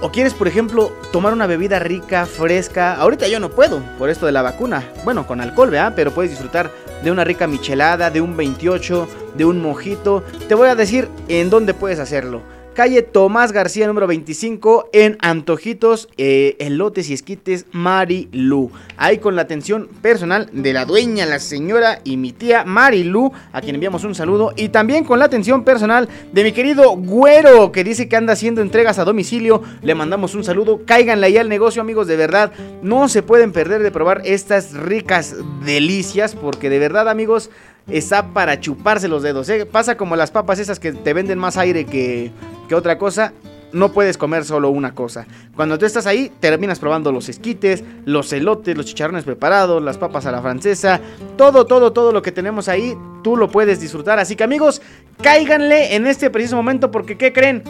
[0.00, 2.94] o quieres, por ejemplo, tomar una bebida rica, fresca.
[2.94, 4.84] Ahorita yo no puedo, por esto de la vacuna.
[5.04, 5.92] Bueno, con alcohol, ¿verdad?
[5.96, 6.70] Pero puedes disfrutar
[7.02, 10.22] de una rica michelada, de un 28, de un mojito.
[10.48, 12.42] Te voy a decir en dónde puedes hacerlo
[12.78, 18.70] calle Tomás García número 25 en Antojitos, eh, Elotes y Esquites Marilu.
[18.96, 23.60] Ahí con la atención personal de la dueña, la señora y mi tía Marilu, a
[23.62, 24.52] quien enviamos un saludo.
[24.54, 28.60] Y también con la atención personal de mi querido Güero, que dice que anda haciendo
[28.60, 29.60] entregas a domicilio.
[29.82, 30.82] Le mandamos un saludo.
[30.86, 32.52] Cáiganle ahí al negocio, amigos, de verdad.
[32.80, 37.50] No se pueden perder de probar estas ricas delicias, porque de verdad, amigos
[37.88, 39.48] está para chuparse los dedos.
[39.48, 39.66] ¿eh?
[39.66, 42.30] Pasa como las papas esas que te venden más aire que,
[42.68, 43.32] que otra cosa.
[43.70, 45.26] No puedes comer solo una cosa.
[45.54, 50.24] Cuando tú estás ahí, terminas probando los esquites, los elotes, los chicharrones preparados, las papas
[50.24, 51.00] a la francesa.
[51.36, 54.18] Todo, todo, todo lo que tenemos ahí, tú lo puedes disfrutar.
[54.18, 54.80] Así que amigos,
[55.22, 57.62] cáiganle en este preciso momento porque ¿qué creen?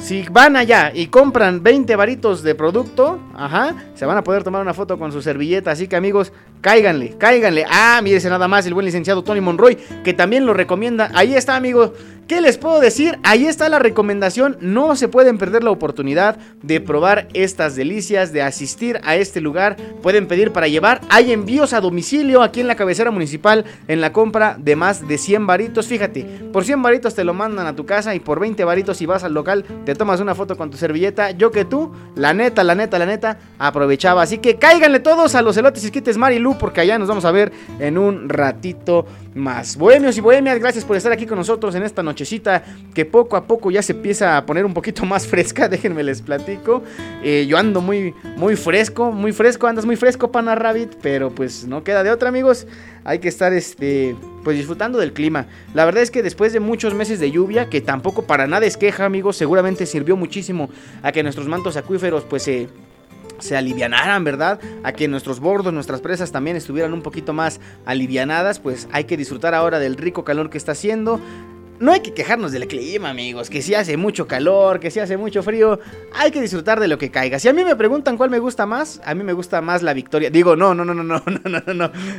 [0.00, 4.62] Si van allá y compran 20 varitos de producto, ajá, se van a poder tomar
[4.62, 5.70] una foto con su servilleta.
[5.70, 6.32] Así que amigos,
[6.62, 7.66] cáiganle, cáiganle.
[7.70, 11.10] Ah, mírese nada más el buen licenciado Tony Monroy, que también lo recomienda.
[11.14, 11.92] Ahí está, amigos.
[12.30, 13.18] ¿Qué les puedo decir?
[13.24, 14.56] Ahí está la recomendación.
[14.60, 19.76] No se pueden perder la oportunidad de probar estas delicias, de asistir a este lugar.
[20.00, 21.00] Pueden pedir para llevar.
[21.08, 25.18] Hay envíos a domicilio aquí en la cabecera municipal en la compra de más de
[25.18, 25.88] 100 varitos.
[25.88, 26.22] Fíjate,
[26.52, 29.24] por 100 varitos te lo mandan a tu casa y por 20 varitos si vas
[29.24, 31.32] al local te tomas una foto con tu servilleta.
[31.32, 34.22] Yo que tú, la neta, la neta, la neta, aprovechaba.
[34.22, 37.32] Así que cáiganle todos a los elotes y esquites Marilu porque allá nos vamos a
[37.32, 37.50] ver
[37.80, 39.04] en un ratito
[39.34, 39.76] más.
[39.76, 42.64] Bohemios y bohemias, gracias por estar aquí con nosotros en esta nochecita
[42.94, 45.68] que poco a poco ya se empieza a poner un poquito más fresca.
[45.68, 46.82] Déjenme les platico.
[47.22, 51.66] Eh, yo ando muy, muy fresco, muy fresco, andas muy fresco, Pana Rabbit, pero pues
[51.66, 52.66] no queda de otra, amigos.
[53.04, 55.46] Hay que estar este, pues disfrutando del clima.
[55.74, 58.76] La verdad es que después de muchos meses de lluvia, que tampoco para nada es
[58.76, 60.70] queja, amigos, seguramente sirvió muchísimo
[61.02, 62.68] a que nuestros mantos acuíferos pues se
[63.40, 64.60] se alivianaran, ¿verdad?
[64.82, 69.16] A que nuestros bordos, nuestras presas también estuvieran un poquito más alivianadas, pues hay que
[69.16, 71.20] disfrutar ahora del rico calor que está haciendo.
[71.80, 75.16] No hay que quejarnos del clima, amigos, que si hace mucho calor, que si hace
[75.16, 75.80] mucho frío,
[76.12, 77.38] hay que disfrutar de lo que caiga.
[77.38, 79.94] Si a mí me preguntan cuál me gusta más, a mí me gusta más la
[79.94, 80.28] victoria.
[80.28, 81.74] Digo, no, no, no, no, no, no, no,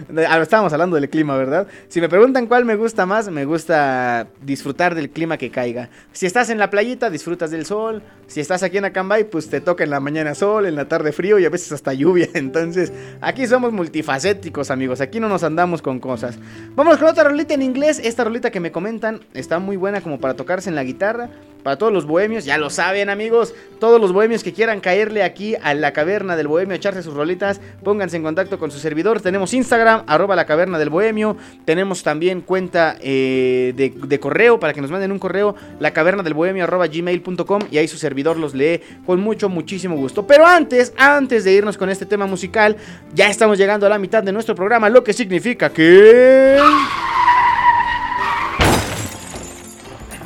[0.10, 0.22] no.
[0.42, 1.68] Estábamos hablando del clima, ¿verdad?
[1.90, 5.92] Si me preguntan cuál me gusta más, me gusta disfrutar del clima que caiga.
[6.12, 8.02] Si estás en la playita, disfrutas del sol.
[8.26, 11.12] Si estás aquí en Acambay, pues te toca en la mañana sol, en la tarde
[11.12, 12.30] frío y a veces hasta lluvia.
[12.34, 12.92] Entonces,
[13.22, 15.02] aquí somos multifacéticos, amigos.
[15.02, 16.40] Aquí no nos andamos con cosas.
[16.76, 18.02] Vamos con otra rolita en inglés.
[18.04, 19.22] Esta rolita que me comentan
[19.60, 21.30] muy buena como para tocarse en la guitarra.
[21.64, 25.56] Para todos los bohemios, ya lo saben amigos, todos los bohemios que quieran caerle aquí
[25.62, 29.22] a la caverna del bohemio, echarse sus rolitas, pónganse en contacto con su servidor.
[29.22, 31.38] Tenemos Instagram, arroba la caverna del bohemio.
[31.66, 36.24] Tenemos también cuenta eh, de, de, correo para que nos manden un correo, la caverna
[36.24, 40.26] del bohemio, arroba gmail.com y ahí su servidor los lee con mucho, muchísimo gusto.
[40.26, 42.76] Pero antes, antes de irnos con este tema musical,
[43.14, 46.58] ya estamos llegando a la mitad de nuestro programa, lo que significa que...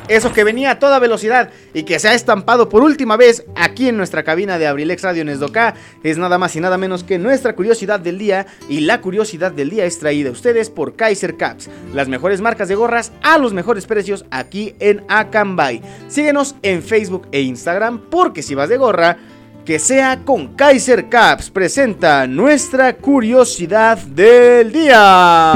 [0.08, 3.88] Eso que venía a toda velocidad y que se ha estampado por última vez aquí
[3.88, 7.56] en nuestra cabina de Abrilex Radio Nesdoca es nada más y nada menos que nuestra
[7.56, 11.68] curiosidad del día y la curiosidad del día es traída a ustedes por Kaiser Caps,
[11.92, 15.82] las mejores marcas de gorras a los mejores precios aquí en Acambay.
[16.06, 19.16] Síguenos en Facebook e Instagram porque si vas de gorra,
[19.64, 25.52] que sea con Kaiser Caps presenta nuestra curiosidad del día.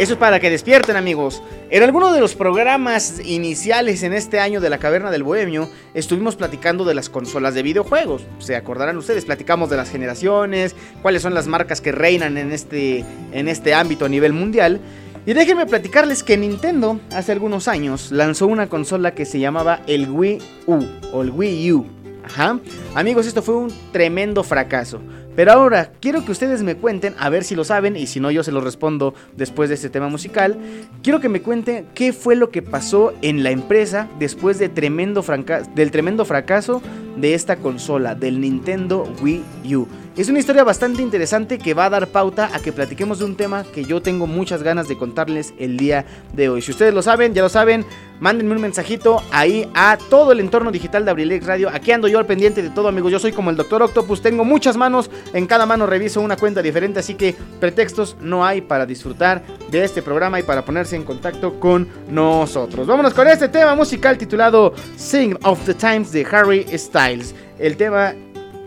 [0.00, 1.42] Eso es para que despierten amigos.
[1.68, 6.36] En alguno de los programas iniciales en este año de la Caverna del Bohemio estuvimos
[6.36, 8.22] platicando de las consolas de videojuegos.
[8.38, 13.04] Se acordarán ustedes, platicamos de las generaciones, cuáles son las marcas que reinan en este,
[13.32, 14.80] en este ámbito a nivel mundial.
[15.26, 20.08] Y déjenme platicarles que Nintendo hace algunos años lanzó una consola que se llamaba el
[20.08, 20.78] Wii U
[21.12, 21.86] o el Wii U.
[22.24, 22.58] Ajá.
[22.94, 25.02] Amigos, esto fue un tremendo fracaso.
[25.36, 28.30] Pero ahora quiero que ustedes me cuenten, a ver si lo saben y si no
[28.30, 30.58] yo se lo respondo después de este tema musical.
[31.02, 35.22] Quiero que me cuenten qué fue lo que pasó en la empresa después del tremendo
[35.22, 36.82] fracaso
[37.16, 39.86] de esta consola, del Nintendo Wii U.
[40.16, 43.36] Es una historia bastante interesante que va a dar pauta a que platiquemos de un
[43.36, 46.62] tema que yo tengo muchas ganas de contarles el día de hoy.
[46.62, 47.86] Si ustedes lo saben, ya lo saben,
[48.18, 51.70] mándenme un mensajito ahí a todo el entorno digital de Abrilex Radio.
[51.72, 53.12] Aquí ando yo al pendiente de todo, amigos.
[53.12, 56.60] Yo soy como el Doctor Octopus, tengo muchas manos, en cada mano reviso una cuenta
[56.60, 61.04] diferente, así que pretextos no hay para disfrutar de este programa y para ponerse en
[61.04, 62.84] contacto con nosotros.
[62.84, 67.32] Vámonos con este tema musical titulado Sing of the Times de Harry Styles.
[67.60, 68.14] El tema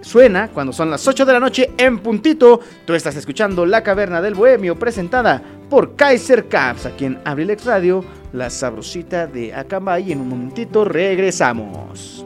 [0.04, 2.60] suena cuando son las 8 de la noche en puntito.
[2.86, 8.04] Tú estás escuchando La Caverna del Bohemio presentada por Kaiser Caps aquí en Abrilex Radio,
[8.34, 10.12] la sabrosita de Acambay.
[10.12, 12.26] En un momentito regresamos.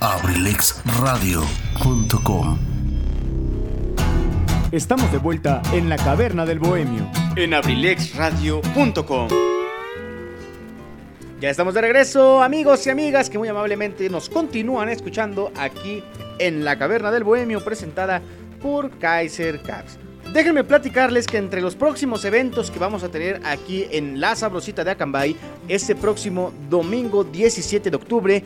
[0.00, 2.58] abrilexradio.com.
[4.70, 9.28] Estamos de vuelta en la caverna del bohemio en abrilexradio.com.
[11.40, 16.04] Ya estamos de regreso, amigos y amigas que muy amablemente nos continúan escuchando aquí
[16.38, 18.22] en la caverna del bohemio presentada
[18.62, 19.98] por Kaiser Caps.
[20.32, 24.84] Déjenme platicarles que entre los próximos eventos que vamos a tener aquí en La Sabrosita
[24.84, 25.34] de Acambay,
[25.68, 28.44] este próximo domingo 17 de octubre,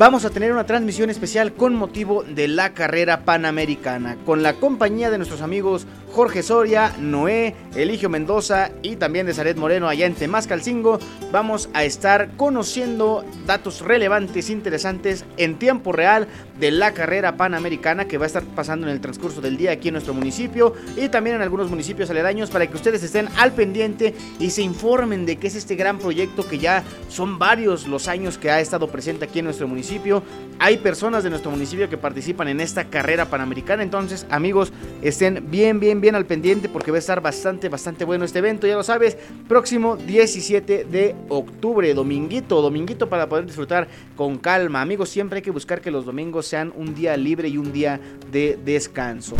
[0.00, 5.10] vamos a tener una transmisión especial con motivo de la carrera panamericana, con la compañía
[5.10, 10.14] de nuestros amigos Jorge Soria, Noé, Eligio Mendoza y también de Zaret Moreno allá en
[10.14, 10.98] Temascalcingo.
[11.32, 16.26] Vamos a estar conociendo datos relevantes, interesantes en tiempo real
[16.58, 19.88] de la carrera panamericana que va a estar pasando en el transcurso del día aquí
[19.88, 24.14] en nuestro municipio y también en algunos municipios aledaños para que ustedes estén al pendiente
[24.38, 28.36] y se informen de qué es este gran proyecto que ya son varios los años
[28.36, 30.22] que ha estado presente aquí en nuestro municipio.
[30.58, 35.80] Hay personas de nuestro municipio que participan en esta carrera panamericana, entonces amigos estén bien,
[35.80, 38.82] bien, bien al pendiente porque va a estar bastante, bastante bueno este evento, ya lo
[38.82, 39.16] sabes,
[39.48, 44.80] próximo 17 de octubre, dominguito, dominguito para poder disfrutar con calma.
[44.80, 48.00] Amigos, siempre hay que buscar que los domingos sean un día libre y un día
[48.30, 49.36] de descanso.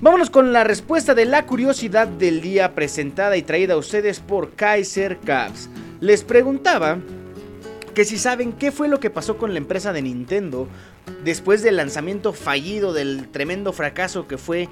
[0.00, 4.54] Vámonos con la respuesta de la curiosidad del día presentada y traída a ustedes por
[4.54, 5.70] Kaiser Caps.
[6.00, 6.98] Les preguntaba
[7.94, 10.66] que si saben qué fue lo que pasó con la empresa de Nintendo
[11.24, 14.68] después del lanzamiento fallido del tremendo fracaso que fue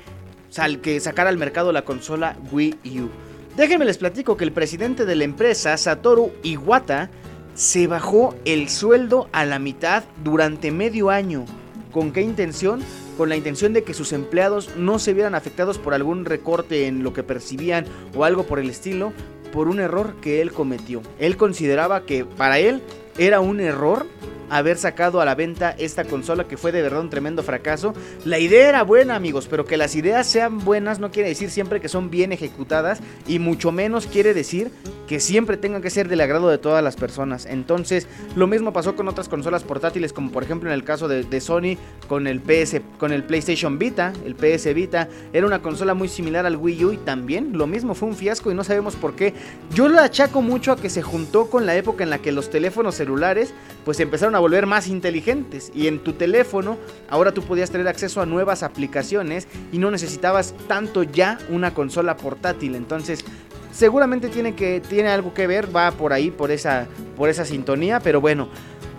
[0.51, 3.09] sal que sacar al mercado la consola Wii U.
[3.57, 7.11] Déjenme les platico que el presidente de la empresa, Satoru Iwata,
[7.55, 11.44] se bajó el sueldo a la mitad durante medio año.
[11.92, 12.80] ¿Con qué intención?
[13.16, 17.03] Con la intención de que sus empleados no se vieran afectados por algún recorte en
[17.03, 17.84] lo que percibían
[18.14, 19.12] o algo por el estilo,
[19.53, 21.03] por un error que él cometió.
[21.18, 22.82] Él consideraba que para él
[23.21, 24.07] era un error
[24.49, 27.93] haber sacado a la venta esta consola que fue de verdad un tremendo fracaso.
[28.25, 31.81] La idea era buena, amigos, pero que las ideas sean buenas no quiere decir siempre
[31.83, 34.73] que son bien ejecutadas y mucho menos quiere decir
[35.11, 37.44] que siempre tengan que ser del agrado de todas las personas.
[37.44, 38.06] Entonces,
[38.36, 41.76] lo mismo pasó con otras consolas portátiles, como por ejemplo en el caso de, Sony
[42.06, 46.46] con el PS, con el PlayStation Vita, el PS Vita, era una consola muy similar
[46.46, 49.34] al Wii U y también lo mismo fue un fiasco y no sabemos por qué.
[49.74, 52.48] Yo lo achaco mucho a que se juntó con la época en la que los
[52.48, 53.52] teléfonos celulares
[53.84, 58.20] pues empezaron a volver más inteligentes y en tu teléfono ahora tú podías tener acceso
[58.20, 62.76] a nuevas aplicaciones y no necesitabas tanto ya una consola portátil.
[62.76, 63.24] Entonces,
[63.73, 68.01] seguramente tiene que tiene algo que ver, va por ahí por esa por esa sintonía,
[68.01, 68.49] pero bueno,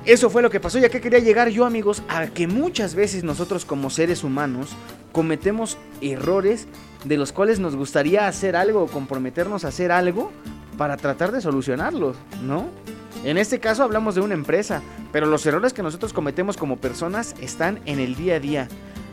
[0.06, 0.80] eso fue lo que pasó.
[0.80, 4.70] Ya que quería llegar yo, amigos, a que muchas veces nosotros como seres humanos
[5.12, 6.68] cometemos errores
[7.06, 10.32] de los cuales nos gustaría hacer algo o comprometernos a hacer algo
[10.78, 12.68] para tratar de solucionarlos, ¿no?
[13.24, 17.36] En este caso hablamos de una empresa, pero los errores que nosotros cometemos como personas
[17.40, 18.68] están en el día a día.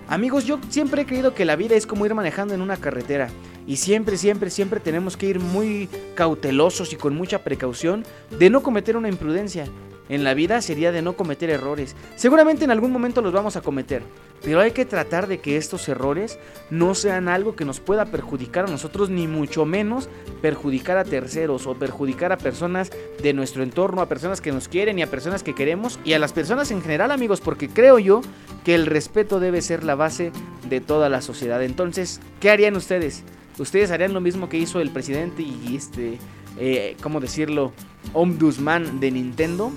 [0.09, 3.29] Amigos, yo siempre he creído que la vida es como ir manejando en una carretera.
[3.69, 8.03] Y siempre, siempre, siempre tenemos que ir muy cautelosos y con mucha precaución
[8.39, 9.67] de no cometer una imprudencia.
[10.09, 11.95] en la vida sería de no cometer errores.
[12.17, 14.03] Seguramente en algún momento los vamos a cometer,
[14.43, 16.39] pero hay que tratar de que estos errores
[16.71, 20.09] no sean algo que nos pueda perjudicar a nosotros, ni mucho menos
[20.41, 22.91] perjudicar a terceros o perjudicar a personas
[23.23, 26.19] de nuestro entorno, a personas que nos quieren y a personas que queremos y a
[26.19, 28.23] las personas en general, amigos, porque creo yo
[28.65, 30.33] que el respeto debe ser la base
[30.71, 31.63] de toda la sociedad.
[31.63, 33.25] Entonces, ¿qué harían ustedes?
[33.59, 36.19] ¿Ustedes harían lo mismo que hizo el presidente y este,
[36.59, 37.73] eh, ¿cómo decirlo?
[38.13, 39.73] Ombudsman de Nintendo.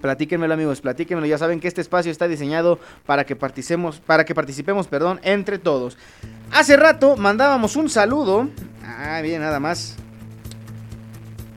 [0.00, 1.26] Platíquenmelo amigos, platíquenmelo.
[1.26, 5.58] Ya saben que este espacio está diseñado para que participemos, para que participemos, perdón, entre
[5.58, 5.98] todos.
[6.52, 8.48] Hace rato mandábamos un saludo.
[8.84, 9.96] Ah, bien, nada más.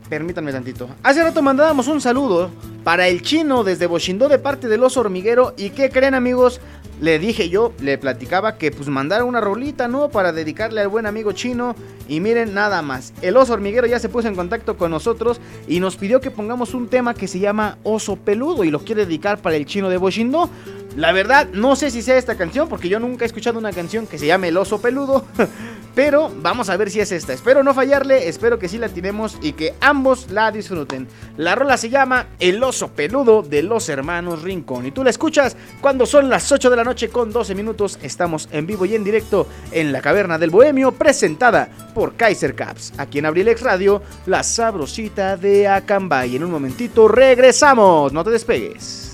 [0.10, 0.90] Permítanme tantito.
[1.02, 2.52] Hace rato mandábamos un saludo
[2.84, 5.54] para el chino desde Boshindo de parte del oso hormiguero.
[5.58, 6.60] ¿Y qué creen amigos?
[7.04, 10.08] Le dije yo, le platicaba que pues mandara una rolita, ¿no?
[10.08, 11.76] Para dedicarle al buen amigo chino.
[12.08, 13.12] Y miren nada más.
[13.22, 16.74] El oso hormiguero ya se puso en contacto con nosotros y nos pidió que pongamos
[16.74, 19.98] un tema que se llama Oso Peludo y lo quiere dedicar para el chino de
[19.98, 20.50] Boshindo.
[20.96, 24.06] La verdad, no sé si sea esta canción porque yo nunca he escuchado una canción
[24.06, 25.26] que se llame El oso peludo.
[25.96, 27.34] Pero vamos a ver si es esta.
[27.34, 31.08] Espero no fallarle, espero que sí la tiremos y que ambos la disfruten.
[31.38, 34.88] La rola se llama El oso peludo de los hermanos Rincón.
[34.88, 38.00] Y tú la escuchas cuando son las 8 de la noche con 12 minutos.
[38.02, 42.94] Estamos en vivo y en directo en la caverna del Bohemio, presentada por Kaiser Caps.
[42.98, 46.36] Aquí en Abrilex Radio, la sabrosita de Acambay.
[46.36, 49.13] En un momentito regresamos, no te despegues.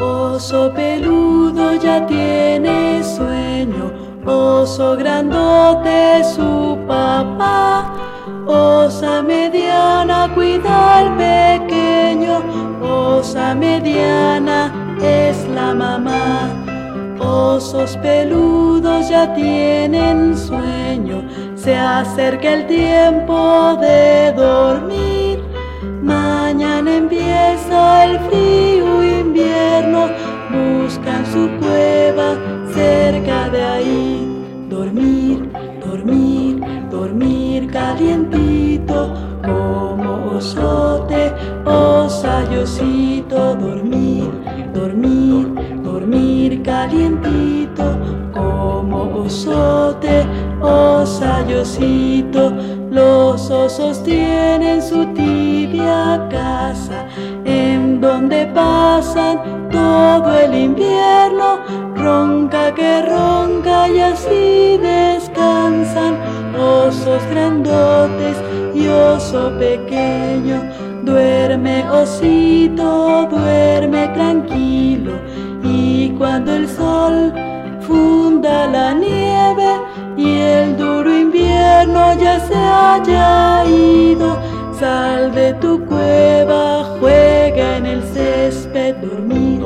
[0.00, 3.90] Oso peludo ya tiene sueño,
[4.24, 7.92] oso grandote su papá.
[8.46, 11.97] Osa mediana cuida al pequeño,
[19.26, 21.24] tienen sueño,
[21.56, 25.42] se acerca el tiempo de dormir.
[26.02, 30.08] Mañana empieza el frío invierno,
[30.50, 32.36] buscan su cueva
[32.72, 34.44] cerca de ahí.
[34.68, 35.50] Dormir,
[35.84, 36.60] dormir,
[36.90, 39.14] dormir calientito,
[39.44, 41.32] como osote,
[41.64, 43.54] osayosito.
[43.56, 44.30] Dormir,
[44.72, 45.48] dormir,
[45.82, 47.67] dormir calientito,
[49.28, 50.26] como osote,
[50.60, 52.52] osayosito.
[52.90, 57.06] Los osos tienen su tibia casa,
[57.44, 61.58] en donde pasan todo el invierno.
[61.94, 66.16] Ronca que ronca y así descansan.
[66.58, 68.36] Osos grandotes
[68.74, 70.62] y oso pequeño.
[71.02, 75.12] Duerme osito, duerme tranquilo.
[75.62, 77.47] Y cuando el sol
[77.88, 79.70] funda la nieve
[80.16, 84.38] y el duro invierno ya se haya ido.
[84.78, 89.60] Sal de tu cueva, juega en el césped, dormir,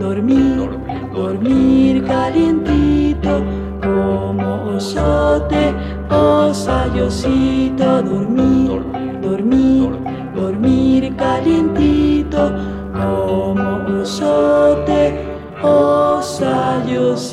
[0.00, 0.70] dormir,
[1.12, 3.42] dormir calientito,
[3.82, 5.74] como osote,
[6.08, 8.80] osayosito, dormir,
[9.20, 9.90] dormir,
[10.34, 12.52] dormir calientito,
[12.94, 15.23] como osote,
[15.64, 17.24] osayosito.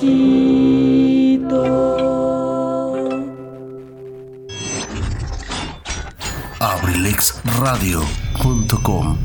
[6.59, 9.17] abrilexradio.com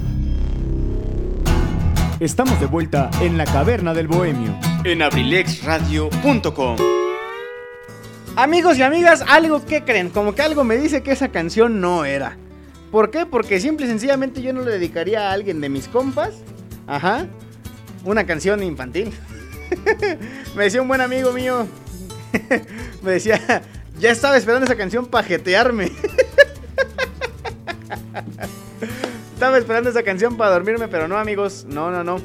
[2.19, 6.77] Estamos de vuelta en la caverna del bohemio en abrilexradio.com.
[8.37, 12.05] Amigos y amigas, algo que creen, como que algo me dice que esa canción no
[12.05, 12.37] era.
[12.91, 13.27] ¿Por qué?
[13.27, 16.35] Porque simple y sencillamente yo no le dedicaría a alguien de mis compas,
[16.87, 17.27] ajá,
[18.07, 19.13] una canción infantil.
[20.57, 21.67] me decía un buen amigo mío,
[23.03, 23.63] me decía,
[23.99, 25.93] ya estaba esperando esa canción para jetearme.
[29.35, 31.67] Estaba esperando esa canción para dormirme, pero no, amigos.
[31.69, 32.23] No, no, no.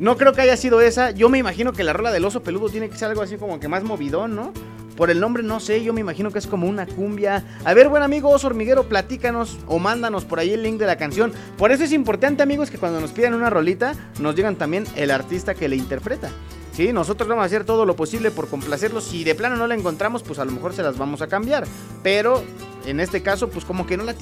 [0.00, 1.12] No creo que haya sido esa.
[1.12, 3.60] Yo me imagino que la rola del oso peludo tiene que ser algo así como
[3.60, 4.52] que más movidón, ¿no?
[4.98, 7.44] Por el nombre no sé, yo me imagino que es como una cumbia.
[7.64, 10.96] A ver, buen amigo oso hormiguero, platícanos o mándanos por ahí el link de la
[10.96, 11.32] canción.
[11.56, 15.12] Por eso es importante, amigos, que cuando nos pidan una rolita, nos digan también el
[15.12, 16.30] artista que le interpreta.
[16.72, 19.04] Sí, nosotros vamos a hacer todo lo posible por complacerlos.
[19.04, 21.64] Si de plano no la encontramos, pues a lo mejor se las vamos a cambiar.
[22.02, 22.42] Pero
[22.84, 24.14] en este caso, pues como que no la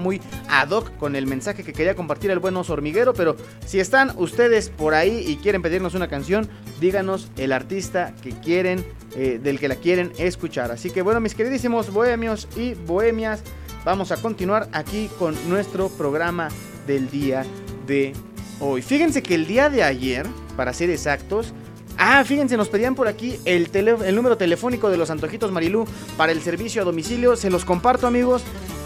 [0.00, 3.14] muy ad hoc con el mensaje que quería compartir el buen oso hormiguero.
[3.14, 6.48] Pero si están ustedes por ahí y quieren pedirnos una canción,
[6.80, 8.84] díganos el artista que quieren,
[9.14, 10.70] eh, del que la quieren escuchar.
[10.72, 13.42] Así que bueno, mis queridísimos bohemios y bohemias,
[13.84, 16.48] vamos a continuar aquí con nuestro programa
[16.86, 17.44] del día
[17.86, 18.12] de
[18.58, 18.82] hoy.
[18.82, 20.26] Fíjense que el día de ayer,
[20.56, 21.54] para ser exactos,
[22.02, 25.84] Ah, fíjense, nos pedían por aquí el, el número telefónico de los Antojitos Marilú
[26.16, 27.36] para el servicio a domicilio.
[27.36, 28.42] Se los comparto, amigos.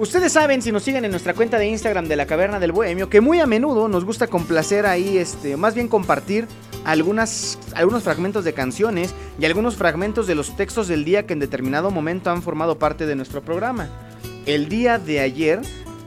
[0.01, 3.11] Ustedes saben, si nos siguen en nuestra cuenta de Instagram de la Caverna del Bohemio,
[3.11, 6.49] que muy a menudo nos gusta complacer ahí, este, más bien compartir
[6.87, 7.59] algunos
[8.03, 12.31] fragmentos de canciones y algunos fragmentos de los textos del día que en determinado momento
[12.31, 13.91] han formado parte de nuestro programa.
[14.47, 15.61] El día de ayer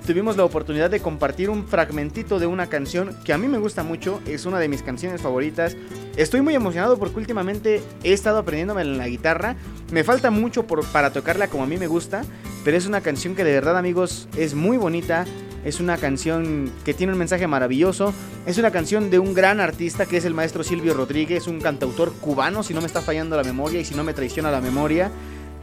[0.06, 3.84] tuvimos la oportunidad de compartir un fragmentito de una canción que a mí me gusta
[3.84, 5.76] mucho, es una de mis canciones favoritas.
[6.18, 9.56] Estoy muy emocionado porque últimamente he estado aprendiéndome en la guitarra.
[9.92, 12.24] Me falta mucho por- para tocarla como a mí me gusta,
[12.64, 15.26] pero es una canción que de verdad amigos es muy bonita.
[15.66, 18.14] Es una canción que tiene un mensaje maravilloso.
[18.46, 22.12] Es una canción de un gran artista que es el maestro Silvio Rodríguez, un cantautor
[22.12, 25.10] cubano, si no me está fallando la memoria y si no me traiciona la memoria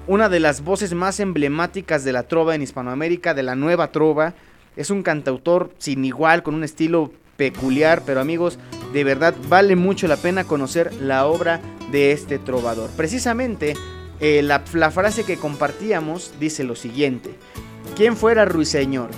[0.06, 4.34] una de las voces más emblemáticas de la trova en Hispanoamérica, de la nueva trova.
[4.76, 8.58] Es un cantautor sin igual, con un estilo peculiar, pero amigos,
[8.92, 12.90] de verdad vale mucho la pena conocer la obra de este trovador.
[12.96, 13.74] Precisamente,
[14.20, 17.30] eh, la, frase que compartíamos dice lo siguiente.
[17.96, 19.10] ¿Quién fuera Ruiseñor?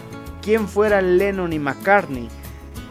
[0.43, 2.29] ¿Quién fuera Lennon y McCartney?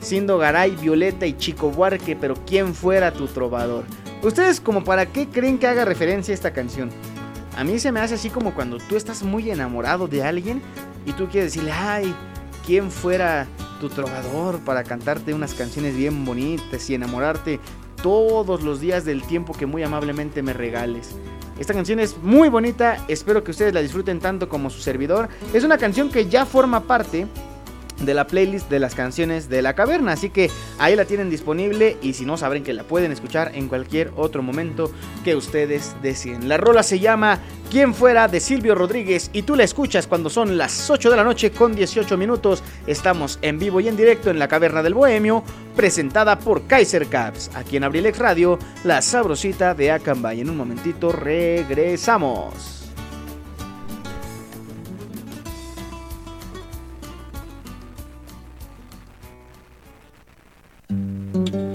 [0.02, 3.86] Siendo Garay, Violeta y Chico Buarque, pero ¿quién fuera tu trovador?
[4.24, 6.90] ¿Ustedes como para qué creen que haga referencia a esta canción?
[7.58, 10.62] A mí se me hace así como cuando tú estás muy enamorado de alguien
[11.06, 12.16] y tú quieres decirle, ay,
[12.66, 13.48] ¿quién fuera
[13.80, 17.60] tu trovador para cantarte unas canciones bien bonitas y enamorarte
[18.02, 21.16] todos los días del tiempo que muy amablemente me regales?
[21.60, 25.30] Esta canción es muy bonita, espero que ustedes la disfruten tanto como su servidor.
[25.54, 27.28] Es una canción que ya forma parte
[28.06, 30.14] de la playlist de las canciones de la caverna.
[30.14, 30.50] Así que
[30.80, 34.44] ahí la tienen disponible y si no saben que la pueden escuchar en cualquier otro
[34.44, 34.92] momento
[35.24, 36.48] que ustedes deseen.
[36.48, 37.40] La rola se llama
[37.70, 41.24] Quién fuera de Silvio Rodríguez y tú la escuchas cuando son las 8 de la
[41.24, 42.64] noche con 18 minutos.
[42.88, 45.44] Estamos en vivo y en directo en la caverna del Bohemio,
[45.76, 50.42] presentada por Kaiser Caps, aquí en Abrilex Radio, la sabrosita de Acambay.
[50.42, 52.81] En un momentito regresamos.
[61.34, 61.71] Estoy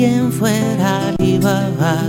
[0.00, 2.00] ¿Quién fuera Alibaba?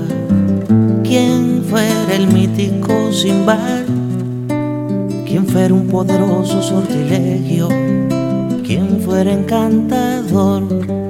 [1.04, 3.84] ¿Quién fuera el mítico Simbar?
[5.28, 7.68] ¿Quién fuera un poderoso sortilegio?
[8.64, 11.01] ¿Quién fuera encantador?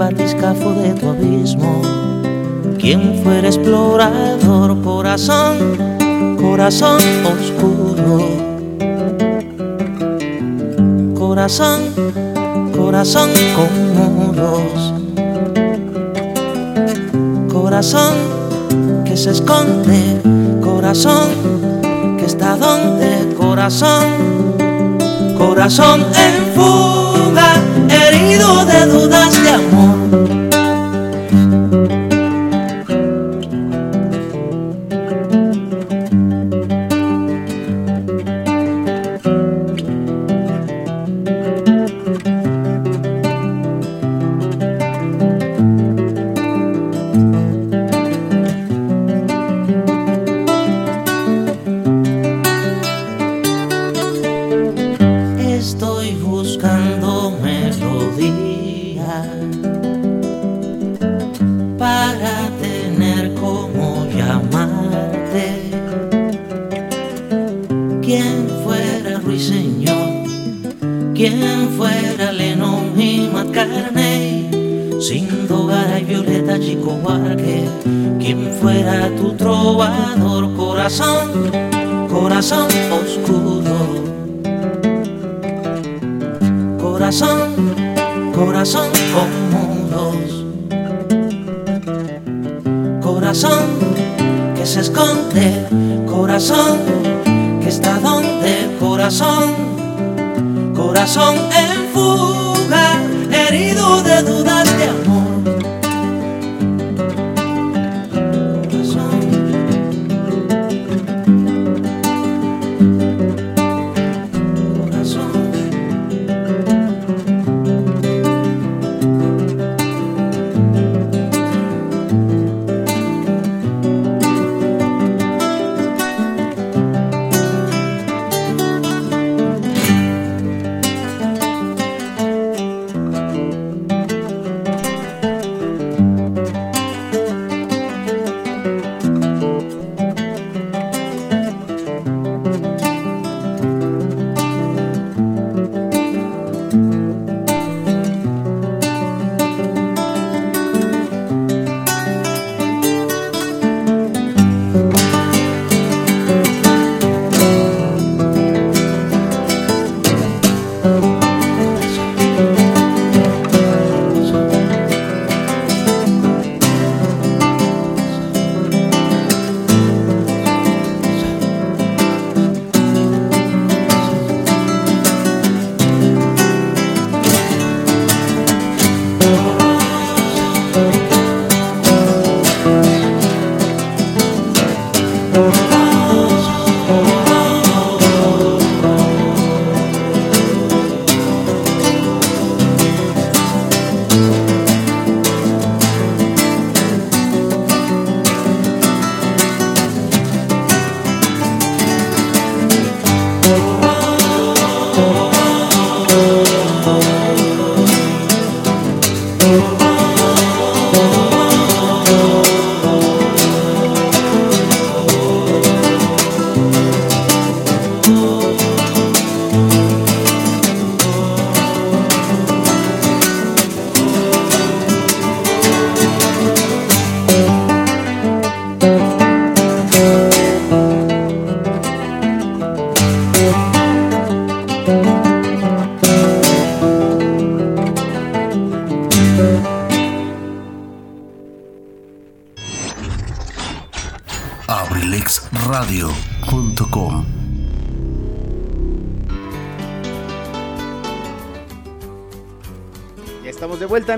[0.00, 1.82] Batiscafo de tu abismo,
[2.78, 5.58] quien fuera explorador, corazón,
[6.40, 7.02] corazón
[7.34, 8.18] oscuro.
[11.14, 11.80] Corazón,
[12.74, 13.70] corazón con
[14.16, 14.94] muros.
[17.52, 18.14] Corazón
[19.04, 20.22] que se esconde,
[20.62, 21.28] corazón
[22.16, 24.06] que está donde, corazón,
[25.36, 27.52] corazón en fuga,
[27.90, 29.89] herido de dudas de amor.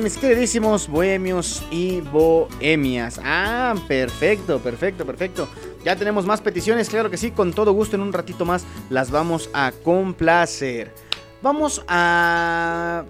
[0.03, 3.21] Mis queridísimos bohemios y bohemias.
[3.25, 5.49] Ah, perfecto, perfecto, perfecto.
[5.85, 9.11] Ya tenemos más peticiones, claro que sí, con todo gusto en un ratito más las
[9.11, 10.93] vamos a complacer.
[11.41, 13.05] Vamos a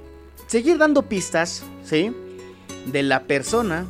[0.46, 2.14] seguir dando pistas, ¿sí?
[2.86, 3.86] De la persona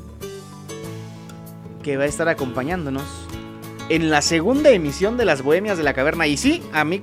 [1.82, 3.02] que va a estar acompañándonos
[3.88, 6.26] en la segunda emisión de las Bohemias de la Caverna.
[6.26, 7.00] Y sí, a mí,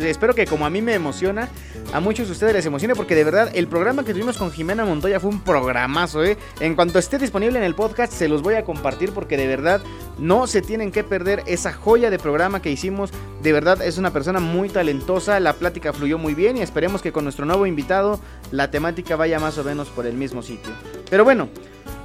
[0.00, 1.48] espero que como a mí me emociona,
[1.92, 4.84] a muchos de ustedes les emocione, porque de verdad el programa que tuvimos con Jimena
[4.84, 6.38] Montoya fue un programazo, ¿eh?
[6.60, 9.82] En cuanto esté disponible en el podcast, se los voy a compartir, porque de verdad
[10.18, 13.10] no se tienen que perder esa joya de programa que hicimos.
[13.42, 17.12] De verdad es una persona muy talentosa, la plática fluyó muy bien y esperemos que
[17.12, 18.20] con nuestro nuevo invitado
[18.50, 20.72] la temática vaya más o menos por el mismo sitio.
[21.10, 21.48] Pero bueno,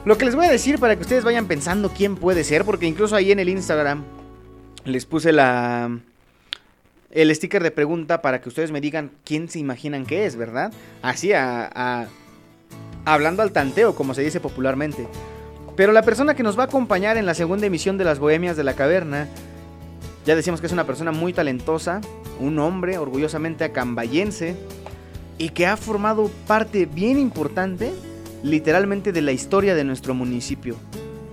[0.04, 2.86] lo que les voy a decir para que ustedes vayan pensando quién puede ser, porque
[2.86, 4.04] incluso ahí en el Instagram
[4.84, 6.00] les puse la
[7.22, 10.72] el sticker de pregunta para que ustedes me digan quién se imaginan que es, ¿verdad?
[11.02, 12.06] Así a, a-
[13.06, 15.08] hablando al tanteo, como se dice popularmente.
[15.76, 18.56] Pero la persona que nos va a acompañar en la segunda emisión de las Bohemias
[18.56, 19.28] de la Caverna,
[20.28, 22.02] ya decíamos que es una persona muy talentosa,
[22.40, 24.56] un hombre orgullosamente acambayense
[25.40, 27.94] y que ha formado parte bien importante,
[28.44, 30.76] literalmente, de la historia de nuestro municipio.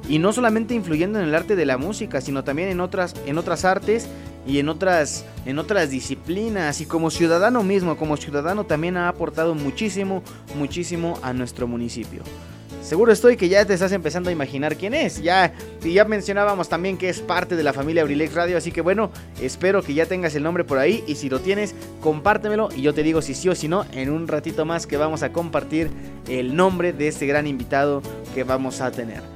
[0.09, 3.37] Y no solamente influyendo en el arte de la música, sino también en otras, en
[3.39, 4.09] otras artes
[4.47, 6.81] y en otras, en otras disciplinas.
[6.81, 10.23] Y como ciudadano mismo, como ciudadano también ha aportado muchísimo,
[10.57, 12.23] muchísimo a nuestro municipio.
[12.85, 15.23] Seguro estoy que ya te estás empezando a imaginar quién es.
[15.23, 18.59] Ya, ya mencionábamos también que es parte de la familia Abrilex Radio.
[18.59, 19.11] Así que bueno,
[19.41, 21.03] espero que ya tengas el nombre por ahí.
[21.07, 22.69] Y si lo tienes, compártemelo.
[22.77, 23.87] Y yo te digo si sí o si no.
[23.93, 25.89] En un ratito más que vamos a compartir
[26.29, 28.03] el nombre de este gran invitado
[28.35, 29.34] que vamos a tener.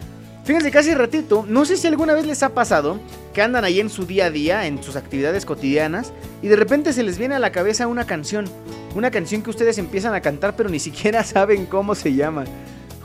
[0.48, 2.98] Fíjense hace ratito, no sé si alguna vez les ha pasado
[3.34, 6.10] que andan ahí en su día a día, en sus actividades cotidianas,
[6.40, 8.46] y de repente se les viene a la cabeza una canción.
[8.94, 12.46] Una canción que ustedes empiezan a cantar, pero ni siquiera saben cómo se llama.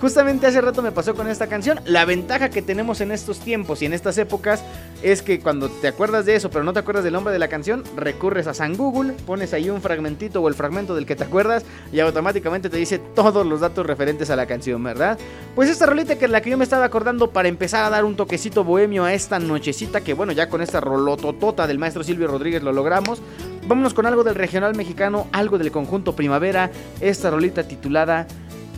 [0.03, 1.79] Justamente hace rato me pasó con esta canción.
[1.85, 4.61] La ventaja que tenemos en estos tiempos y en estas épocas
[5.01, 7.47] es que cuando te acuerdas de eso, pero no te acuerdas del nombre de la
[7.47, 11.23] canción, recurres a San Google, pones ahí un fragmentito o el fragmento del que te
[11.23, 11.63] acuerdas
[11.93, 15.17] y automáticamente te dice todos los datos referentes a la canción, ¿verdad?
[15.55, 18.03] Pues esta rolita que es la que yo me estaba acordando para empezar a dar
[18.03, 22.27] un toquecito bohemio a esta nochecita, que bueno, ya con esta rolototota del maestro Silvio
[22.27, 23.21] Rodríguez lo logramos.
[23.69, 28.27] Vámonos con algo del regional mexicano, algo del conjunto Primavera, esta rolita titulada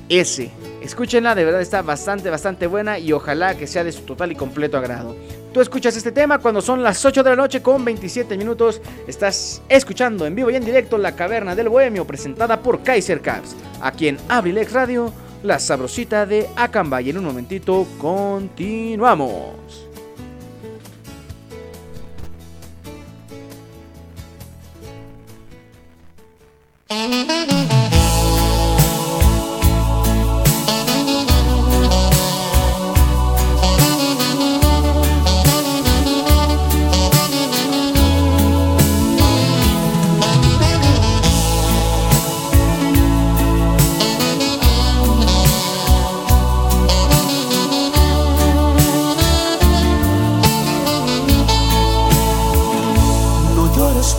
[0.07, 0.51] S.
[0.85, 4.35] Escúchenla, de verdad está bastante, bastante buena y ojalá que sea de su total y
[4.35, 5.15] completo agrado.
[5.51, 8.79] Tú escuchas este tema cuando son las 8 de la noche con 27 minutos.
[9.07, 13.55] Estás escuchando en vivo y en directo La Caverna del Bohemio presentada por Kaiser Caps.
[13.81, 17.01] Aquí en Abrilex Radio, la sabrosita de Acamba.
[17.01, 19.55] Y en un momentito continuamos.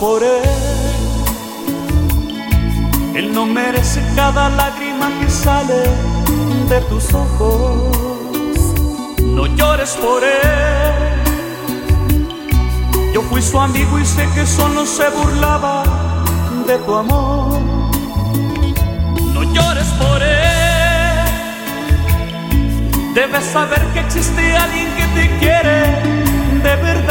[0.00, 0.42] Por él.
[3.14, 5.82] Él no merece cada lágrima que sale
[6.68, 7.92] de tus ojos.
[9.22, 10.92] No llores por él.
[13.14, 15.84] Yo fui su amigo y sé que solo se burlaba
[16.66, 17.58] de tu amor.
[19.32, 20.36] No llores por él.
[23.14, 26.16] Debes saber que existe alguien que te quiere
[26.62, 27.05] de verdad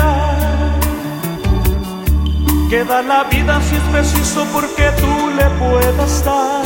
[2.75, 6.65] que da la vida si es preciso porque tú le puedas dar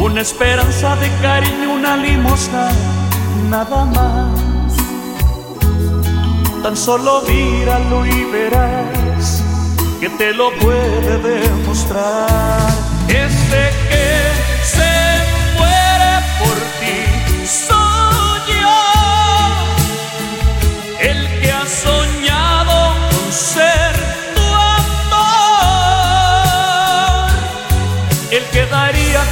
[0.00, 2.68] una esperanza de cariño, una limosna,
[3.48, 4.72] nada más.
[6.64, 9.44] Tan solo míralo y verás
[10.00, 12.70] que te lo puede demostrar.
[13.08, 14.08] Ese que
[14.74, 14.97] se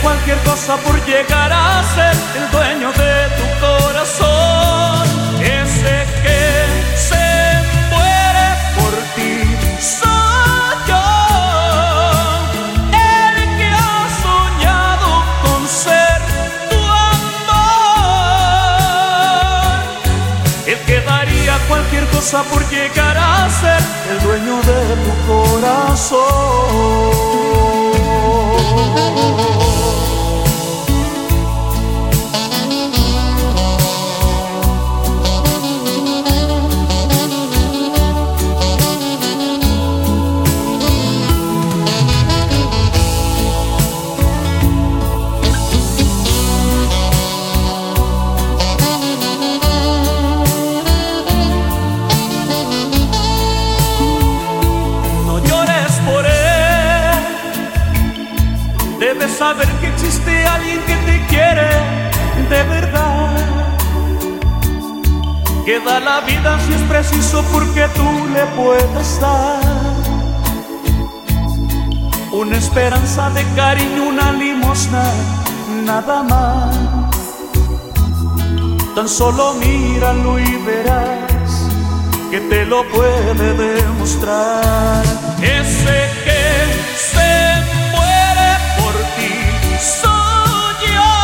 [0.07, 5.05] cualquier cosa por llegar a ser el dueño de tu corazón,
[5.43, 6.43] ese que
[7.09, 7.29] se
[7.93, 8.47] muere
[8.77, 9.35] por ti
[9.81, 11.09] soy yo,
[13.11, 15.11] el que ha soñado
[15.45, 16.19] con ser
[16.71, 16.81] tu
[17.19, 17.67] amor,
[20.73, 23.81] el que daría cualquier cosa por llegar a ser
[24.13, 24.46] el dueño
[72.33, 75.05] Una esperanza de cariño, una limosna,
[75.85, 76.77] nada más.
[78.95, 81.51] Tan solo míralo y verás
[82.31, 85.03] que te lo puede demostrar.
[85.41, 86.45] Ese que
[87.11, 87.63] se
[87.93, 89.35] muere por ti
[90.01, 91.15] soy yo,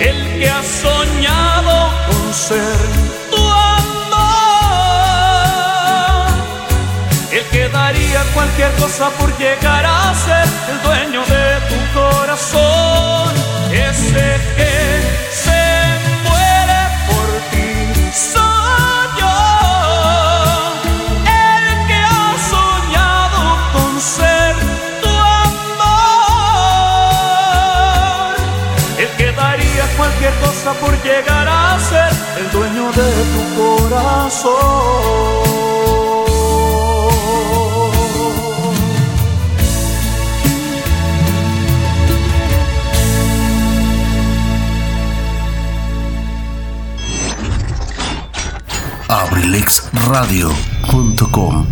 [0.00, 3.01] el que ha soñado con ser
[7.92, 13.32] daría cualquier cosa por llegar a ser el dueño de tu corazón.
[13.70, 14.74] Ese que
[15.44, 15.64] se
[16.26, 17.70] muere por ti
[18.12, 19.38] soy yo,
[21.44, 23.42] el que ha soñado
[23.74, 24.54] con ser
[25.02, 25.14] tu
[25.48, 26.06] amor,
[28.98, 32.10] el que daría cualquier cosa por llegar a ser
[32.40, 35.51] el dueño de tu corazón.
[49.52, 51.71] abrilexradio.com.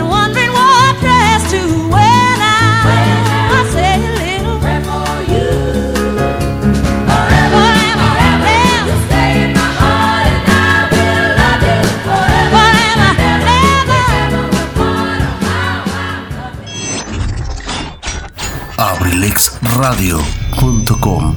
[19.21, 21.35] abrilexradio.com.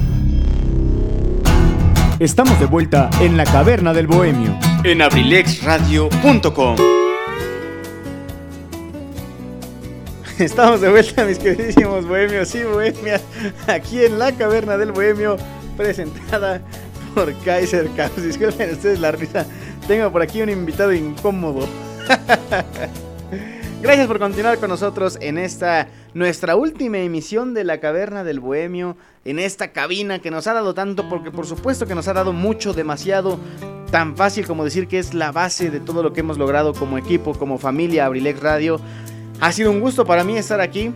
[2.19, 6.77] Estamos de vuelta en la caverna del bohemio en abrilexradio.com.
[10.39, 13.21] Estamos de vuelta, mis queridísimos bohemios y bohemias,
[13.67, 15.37] aquí en la caverna del bohemio,
[15.77, 16.61] presentada
[17.13, 18.19] por Kaiser Caos.
[18.19, 19.45] Disculpen ustedes la risa,
[19.87, 21.69] tengo por aquí un invitado incómodo.
[23.85, 28.97] Gracias por continuar con nosotros en esta nuestra última emisión de la Caverna del Bohemio,
[29.25, 32.33] en esta cabina que nos ha dado tanto, porque por supuesto que nos ha dado
[32.33, 33.39] mucho, demasiado,
[33.91, 36.97] tan fácil como decir que es la base de todo lo que hemos logrado como
[36.97, 38.81] equipo, como familia Abrilex Radio.
[39.41, 40.93] Ha sido un gusto para mí estar aquí,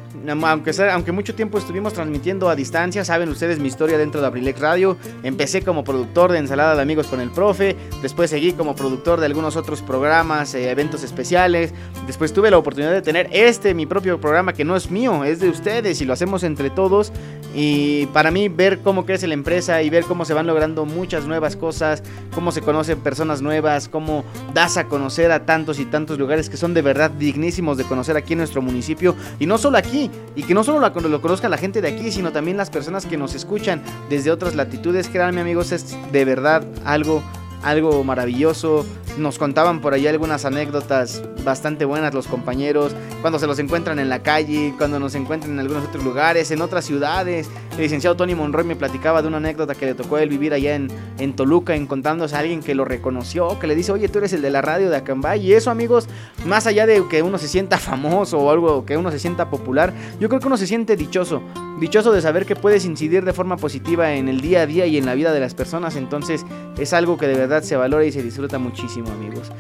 [0.92, 4.98] aunque, mucho tiempo estuvimos transmitiendo a distancia, saben ustedes mi historia dentro de Abrilex Radio.
[5.24, 9.26] Empecé como productor de Ensalada de Amigos con el Profe, después seguí como productor de
[9.26, 11.74] algunos otros programas, eh, eventos especiales,
[12.08, 15.42] después tuve la oportunidad de tener este, mi propio programa que no es mío, es
[15.42, 17.12] de ustedes y lo hacemos entre todos.
[17.54, 21.26] Y para mí ver cómo crece la empresa y ver cómo se van logrando muchas
[21.26, 22.04] nuevas cosas,
[22.34, 26.58] cómo se conocen personas nuevas, cómo das a conocer a tantos y tantos lugares que
[26.58, 29.16] son de verdad dignísimos de conocer aquí en nuestro municipio.
[29.40, 32.12] Y no solo aquí, y que no solo la- lo conozca la gente de aquí,
[32.12, 35.08] sino también las personas que nos escuchan desde otras latitudes.
[35.10, 37.22] Créanme amigos, es de verdad algo
[37.64, 38.86] algo maravilloso.
[39.18, 44.08] Nos contaban por ahí algunas anécdotas bastante buenas los compañeros, cuando se los encuentran en
[44.08, 47.50] la calle, cuando nos encuentran en algunos otros lugares, en otras ciudades.
[47.72, 50.76] El licenciado Tony Monroy me platicaba de una anécdota que le tocó él vivir allá
[50.76, 54.34] en, en Toluca, encontrándose a alguien que lo reconoció, que le dice, oye, tú eres
[54.34, 55.46] el de la radio de Acambay.
[55.46, 56.08] Y eso, amigos,
[56.46, 59.94] más allá de que uno se sienta famoso o algo, que uno se sienta popular,
[60.20, 61.42] yo creo que uno se siente dichoso.
[61.80, 64.98] Dichoso de saber que puedes incidir de forma positiva en el día a día y
[64.98, 65.96] en la vida de las personas.
[65.96, 66.46] Entonces
[66.78, 69.52] es algo que de verdad se valora y se disfruta muchísimo, amigos.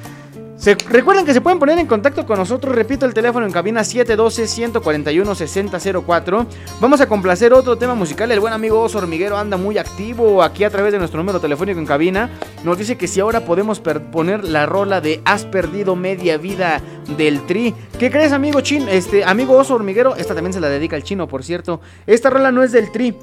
[0.57, 3.79] Se- recuerden que se pueden poner en contacto con nosotros, repito el teléfono en cabina
[3.81, 6.45] 712-141-6004.
[6.81, 10.65] Vamos a complacer otro tema musical, el buen amigo Oso Hormiguero anda muy activo aquí
[10.65, 12.29] a través de nuestro número telefónico en cabina.
[12.65, 16.81] Nos dice que si ahora podemos poner la rola de Has perdido media vida
[17.17, 17.73] del Tri.
[17.97, 18.87] ¿Qué crees amigo Chin?
[18.89, 21.79] Este, amigo Oso Hormiguero, esta también se la dedica al chino, por cierto.
[22.05, 23.15] Esta rola no es del Tri.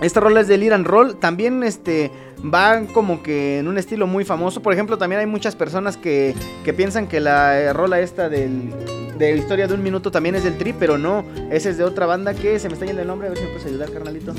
[0.00, 1.16] Esta rola es del Iran Roll.
[1.16, 2.10] También este
[2.42, 4.62] va como que en un estilo muy famoso.
[4.62, 6.34] Por ejemplo, también hay muchas personas que,
[6.64, 8.72] que piensan que la eh, rola esta del,
[9.18, 11.24] de Historia de un Minuto también es del Tri, pero no.
[11.50, 13.26] Esa es de otra banda que se me está yendo el nombre.
[13.26, 14.34] A ver si me puedes ayudar, carnalito.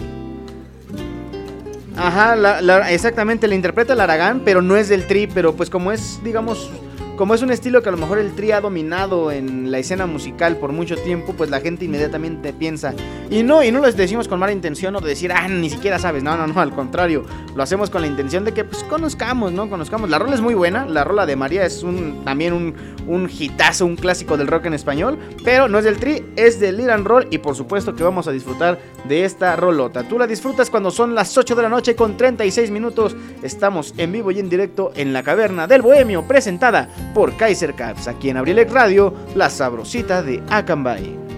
[1.98, 5.28] Ajá, exactamente, la interpreta el Aragán, pero no es del Tri.
[5.28, 6.72] Pero pues como es, digamos,
[7.20, 10.06] como es un estilo que a lo mejor el tri ha dominado en la escena
[10.06, 12.94] musical por mucho tiempo, pues la gente inmediatamente piensa.
[13.30, 16.00] Y no, y no lo decimos con mala intención o de decir, ah, ni siquiera
[16.00, 16.24] sabes.
[16.24, 17.26] No, no, no, al contrario.
[17.58, 19.70] Lo hacemos con la intención de que pues conozcamos, ¿no?
[19.70, 20.10] Conozcamos.
[20.10, 20.86] La rola es muy buena.
[20.86, 22.74] La rola de María es un también un,
[23.06, 25.20] un hitazo, un clásico del rock en español.
[25.44, 27.28] Pero no es del tri, es del Iran Roll.
[27.32, 28.80] Y por supuesto que vamos a disfrutar
[29.10, 30.08] de esta rolota.
[30.08, 33.14] Tú la disfrutas cuando son las 8 de la noche con 36 minutos.
[33.44, 38.08] Estamos en vivo y en directo en la caverna del Bohemio, presentada por Kaiser Caps,
[38.08, 41.29] aquí en Abrilec Radio, la sabrosita de Acambay.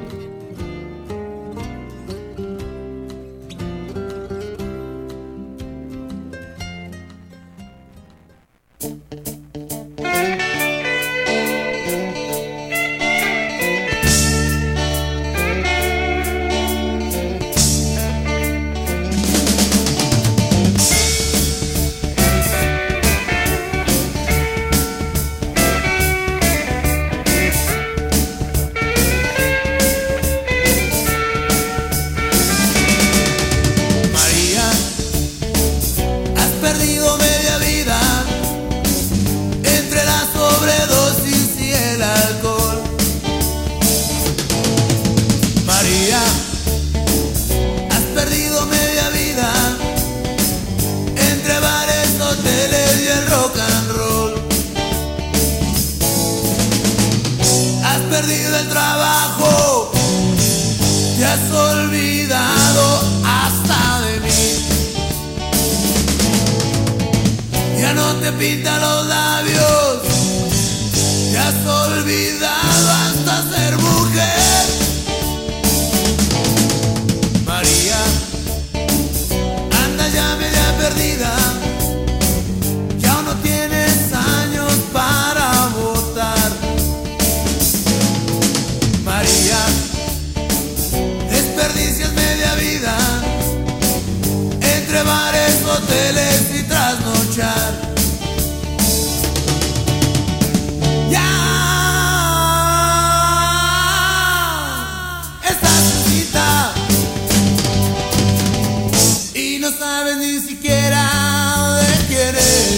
[109.71, 112.70] No sabes ni siquiera de quién eres.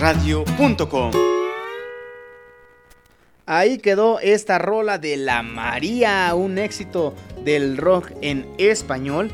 [0.00, 1.10] abrilexradio.com.
[3.46, 7.14] Ahí quedó esta rola de La María, un éxito
[7.44, 9.30] del rock en español.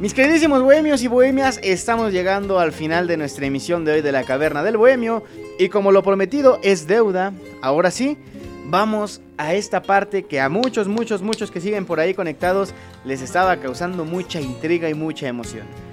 [0.00, 4.10] Mis queridísimos bohemios y bohemias, estamos llegando al final de nuestra emisión de hoy de
[4.10, 5.22] la Caverna del Bohemio.
[5.58, 8.18] Y como lo prometido es deuda, ahora sí,
[8.66, 12.74] vamos a esta parte que a muchos, muchos, muchos que siguen por ahí conectados
[13.04, 15.91] les estaba causando mucha intriga y mucha emoción.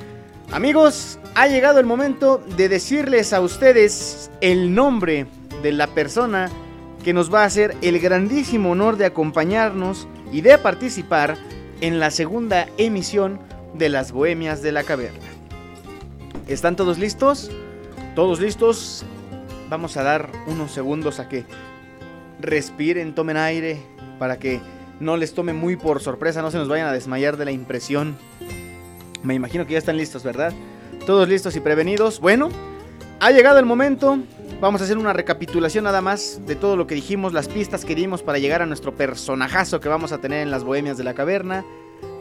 [0.52, 5.28] Amigos, ha llegado el momento de decirles a ustedes el nombre
[5.62, 6.50] de la persona
[7.04, 11.38] que nos va a hacer el grandísimo honor de acompañarnos y de participar
[11.82, 13.40] en la segunda emisión
[13.76, 15.20] de las Bohemias de la Caverna.
[16.48, 17.52] ¿Están todos listos?
[18.16, 19.06] ¿Todos listos?
[19.70, 21.46] Vamos a dar unos segundos a que
[22.40, 23.84] respiren, tomen aire,
[24.18, 24.60] para que
[25.00, 28.18] no les tome muy por sorpresa, no se nos vayan a desmayar de la impresión.
[29.24, 30.54] Me imagino que ya están listos, ¿verdad?
[31.06, 32.20] Todos listos y prevenidos.
[32.20, 32.50] Bueno,
[33.20, 34.20] ha llegado el momento.
[34.62, 37.96] Vamos a hacer una recapitulación nada más de todo lo que dijimos, las pistas que
[37.96, 41.14] dimos para llegar a nuestro personajazo que vamos a tener en las Bohemias de la
[41.14, 41.64] Caverna.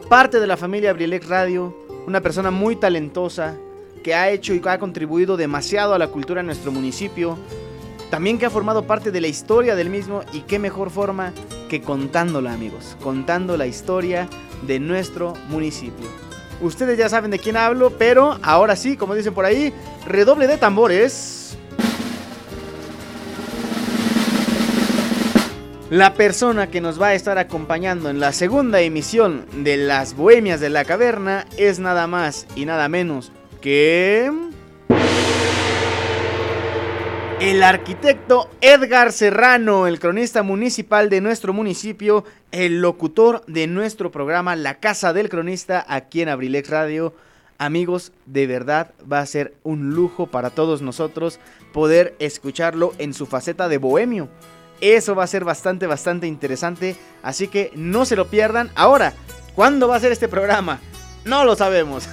[0.09, 1.75] Parte de la familia Abrilex Radio,
[2.07, 3.55] una persona muy talentosa
[4.03, 7.37] que ha hecho y ha contribuido demasiado a la cultura en nuestro municipio.
[8.09, 11.33] También que ha formado parte de la historia del mismo y qué mejor forma
[11.69, 14.27] que contándola amigos, contando la historia
[14.65, 16.28] de nuestro municipio.
[16.61, 19.73] Ustedes ya saben de quién hablo, pero ahora sí, como dicen por ahí,
[20.05, 21.57] redoble de tambores.
[25.89, 30.59] La persona que nos va a estar acompañando en la segunda emisión de Las Bohemias
[30.59, 34.48] de la Caverna es nada más y nada menos que...
[37.39, 44.57] El arquitecto Edgar Serrano, el cronista municipal de nuestro municipio, el locutor de nuestro programa
[44.57, 47.13] La Casa del Cronista aquí en Abrilex Radio.
[47.57, 51.39] Amigos, de verdad va a ser un lujo para todos nosotros
[51.71, 54.27] poder escucharlo en su faceta de bohemio.
[54.81, 58.69] Eso va a ser bastante, bastante interesante, así que no se lo pierdan.
[58.75, 59.13] Ahora,
[59.55, 60.81] ¿cuándo va a ser este programa?
[61.23, 62.09] No lo sabemos.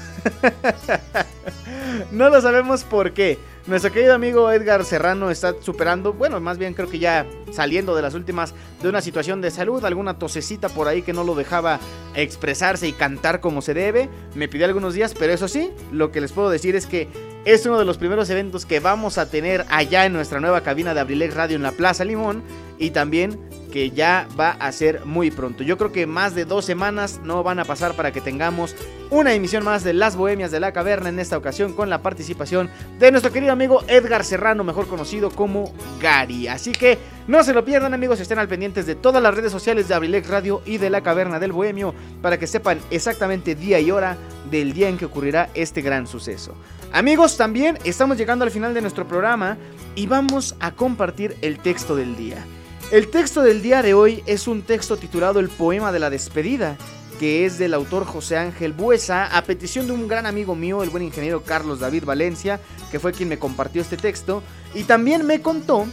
[2.12, 3.38] no lo sabemos por qué.
[3.66, 8.02] Nuestro querido amigo Edgar Serrano está superando, bueno, más bien creo que ya saliendo de
[8.02, 11.80] las últimas de una situación de salud, alguna tosecita por ahí que no lo dejaba
[12.14, 14.08] expresarse y cantar como se debe.
[14.36, 17.08] Me pidió algunos días, pero eso sí, lo que les puedo decir es que
[17.44, 20.94] es uno de los primeros eventos que vamos a tener allá en nuestra nueva cabina
[20.94, 22.44] de Abrilex Radio en la Plaza Limón
[22.78, 23.36] y también
[23.76, 25.62] que ya va a ser muy pronto.
[25.62, 28.74] Yo creo que más de dos semanas no van a pasar para que tengamos
[29.10, 32.70] una emisión más de Las Bohemias de la Caverna en esta ocasión con la participación
[32.98, 36.48] de nuestro querido amigo Edgar Serrano, mejor conocido como Gary.
[36.48, 36.96] Así que
[37.26, 40.26] no se lo pierdan amigos, estén al pendientes de todas las redes sociales de Abrilex
[40.26, 41.92] Radio y de la Caverna del Bohemio
[42.22, 44.16] para que sepan exactamente día y hora
[44.50, 46.54] del día en que ocurrirá este gran suceso.
[46.94, 49.58] Amigos, también estamos llegando al final de nuestro programa
[49.94, 52.42] y vamos a compartir el texto del día.
[52.92, 56.76] El texto del día de hoy es un texto titulado El poema de la despedida,
[57.18, 60.90] que es del autor José Ángel Buesa, a petición de un gran amigo mío, el
[60.90, 62.60] buen ingeniero Carlos David Valencia,
[62.92, 64.40] que fue quien me compartió este texto,
[64.72, 65.84] y también me contó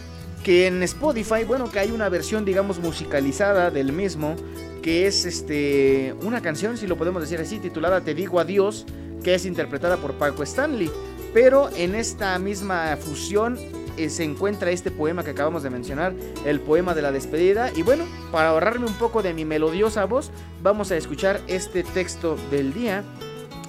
[0.44, 4.36] que en Spotify, bueno, que hay una versión, digamos, musicalizada del mismo,
[4.84, 8.86] que es este una canción, si lo podemos decir así, titulada Te digo adiós,
[9.24, 10.92] que es interpretada por Paco Stanley.
[11.34, 13.58] Pero en esta misma fusión
[13.98, 16.14] se encuentra este poema que acabamos de mencionar,
[16.46, 17.72] el poema de la despedida.
[17.76, 22.38] Y bueno, para ahorrarme un poco de mi melodiosa voz, vamos a escuchar este texto
[22.52, 23.04] del día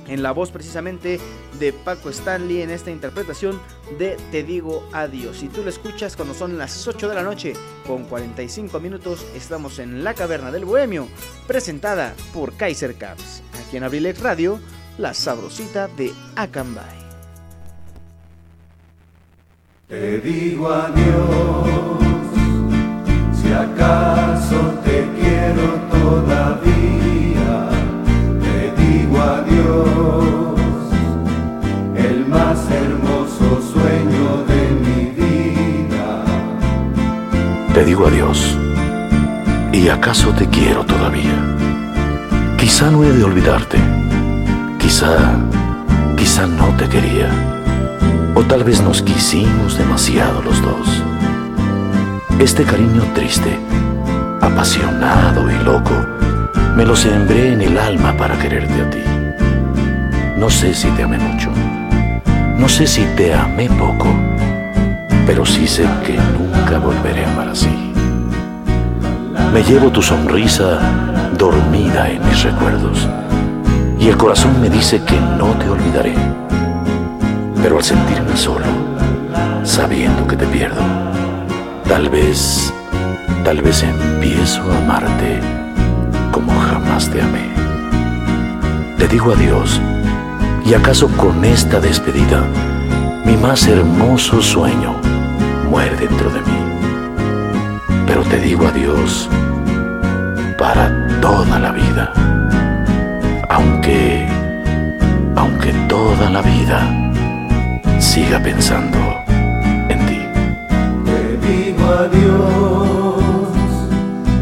[0.08, 1.18] en la voz precisamente
[1.58, 3.60] de Paco Stanley en esta interpretación
[3.98, 5.38] de Te digo adiós.
[5.38, 7.54] Si tú lo escuchas cuando son las 8 de la noche
[7.86, 11.08] con 45 minutos, estamos en la caverna del bohemio,
[11.46, 14.58] presentada por Kaiser Caps, aquí en Abrilex Radio,
[14.98, 17.03] la sabrosita de Acambay.
[19.94, 21.68] Te digo adiós,
[23.32, 27.68] si acaso te quiero todavía.
[28.44, 30.58] Te digo adiós,
[31.94, 36.24] el más hermoso sueño de mi vida.
[37.72, 38.58] Te digo adiós.
[39.72, 41.38] ¿Y acaso te quiero todavía?
[42.58, 43.78] Quizá no he de olvidarte.
[44.76, 45.38] Quizá,
[46.16, 47.53] quizá no te quería.
[48.36, 51.02] O tal vez nos quisimos demasiado los dos.
[52.40, 53.58] Este cariño triste,
[54.40, 55.94] apasionado y loco,
[56.74, 59.02] me lo sembré en el alma para quererte a ti.
[60.36, 61.50] No sé si te amé mucho.
[62.58, 64.08] No sé si te amé poco.
[65.26, 67.92] Pero sí sé que nunca volveré a amar así.
[69.52, 70.80] Me llevo tu sonrisa
[71.38, 73.08] dormida en mis recuerdos.
[74.00, 76.14] Y el corazón me dice que no te olvidaré.
[77.64, 78.66] Pero al sentirme solo,
[79.62, 80.82] sabiendo que te pierdo,
[81.88, 82.70] tal vez,
[83.42, 85.40] tal vez empiezo a amarte
[86.30, 87.48] como jamás te amé.
[88.98, 89.80] Te digo adiós,
[90.66, 92.42] y acaso con esta despedida,
[93.24, 95.00] mi más hermoso sueño
[95.70, 98.04] muere dentro de mí.
[98.06, 99.26] Pero te digo adiós
[100.58, 100.92] para
[101.22, 102.12] toda la vida,
[103.48, 104.28] aunque,
[105.34, 107.03] aunque toda la vida
[108.04, 108.98] siga pensando
[109.88, 110.20] en ti.
[111.06, 113.52] Te digo adiós,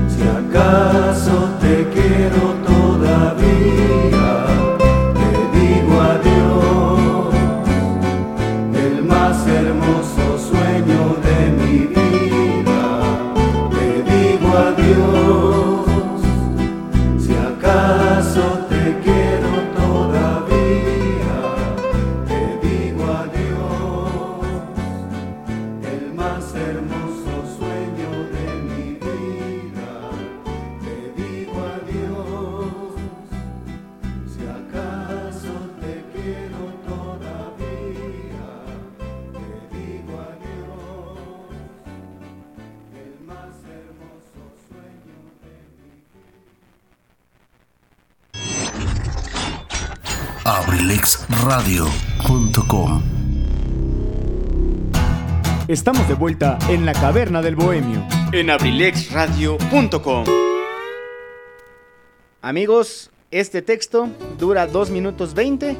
[0.08, 1.51] si acaso
[56.22, 58.06] vuelta en la caverna del bohemio.
[58.30, 60.24] En abrilexradio.com.
[62.40, 64.08] Amigos, este texto
[64.38, 65.76] dura 2 minutos 20,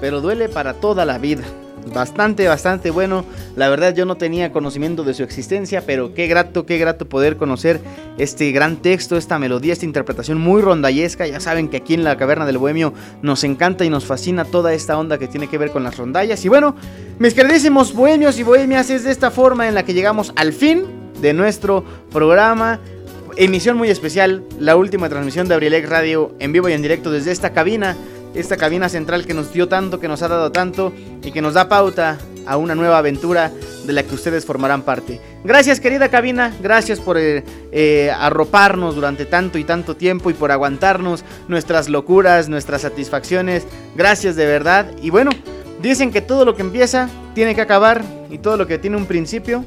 [0.00, 1.44] pero duele para toda la vida.
[1.92, 3.24] Bastante, bastante bueno.
[3.56, 7.36] La verdad yo no tenía conocimiento de su existencia, pero qué grato, qué grato poder
[7.36, 7.80] conocer
[8.18, 11.26] este gran texto, esta melodía, esta interpretación muy rondallesca.
[11.26, 14.72] Ya saben que aquí en la Caverna del Bohemio nos encanta y nos fascina toda
[14.72, 16.44] esta onda que tiene que ver con las rondallas.
[16.44, 16.74] Y bueno,
[17.18, 20.84] mis queridísimos bohemios y bohemias, es de esta forma en la que llegamos al fin
[21.20, 22.80] de nuestro programa.
[23.36, 27.32] Emisión muy especial, la última transmisión de Abrilex Radio en vivo y en directo desde
[27.32, 27.96] esta cabina,
[28.34, 30.92] esta cabina central que nos dio tanto, que nos ha dado tanto
[31.22, 33.50] y que nos da pauta a una nueva aventura
[33.86, 35.20] de la que ustedes formarán parte.
[35.44, 40.50] Gracias querida cabina, gracias por eh, eh, arroparnos durante tanto y tanto tiempo y por
[40.50, 43.66] aguantarnos nuestras locuras, nuestras satisfacciones.
[43.96, 44.90] Gracias de verdad.
[45.02, 45.30] Y bueno,
[45.80, 49.06] dicen que todo lo que empieza tiene que acabar y todo lo que tiene un
[49.06, 49.64] principio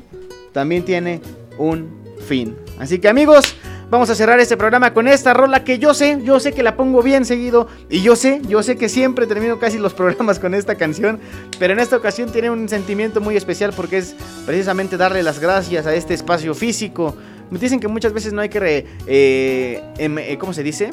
[0.51, 1.21] también tiene
[1.57, 1.89] un
[2.27, 2.55] fin.
[2.79, 3.55] Así que amigos,
[3.89, 6.75] vamos a cerrar este programa con esta rola que yo sé, yo sé que la
[6.75, 10.53] pongo bien seguido y yo sé, yo sé que siempre termino casi los programas con
[10.53, 11.19] esta canción,
[11.59, 14.15] pero en esta ocasión tiene un sentimiento muy especial porque es
[14.45, 17.15] precisamente darle las gracias a este espacio físico.
[17.49, 20.89] Me dicen que muchas veces no hay que, re- eh, em- eh, ¿cómo se dice?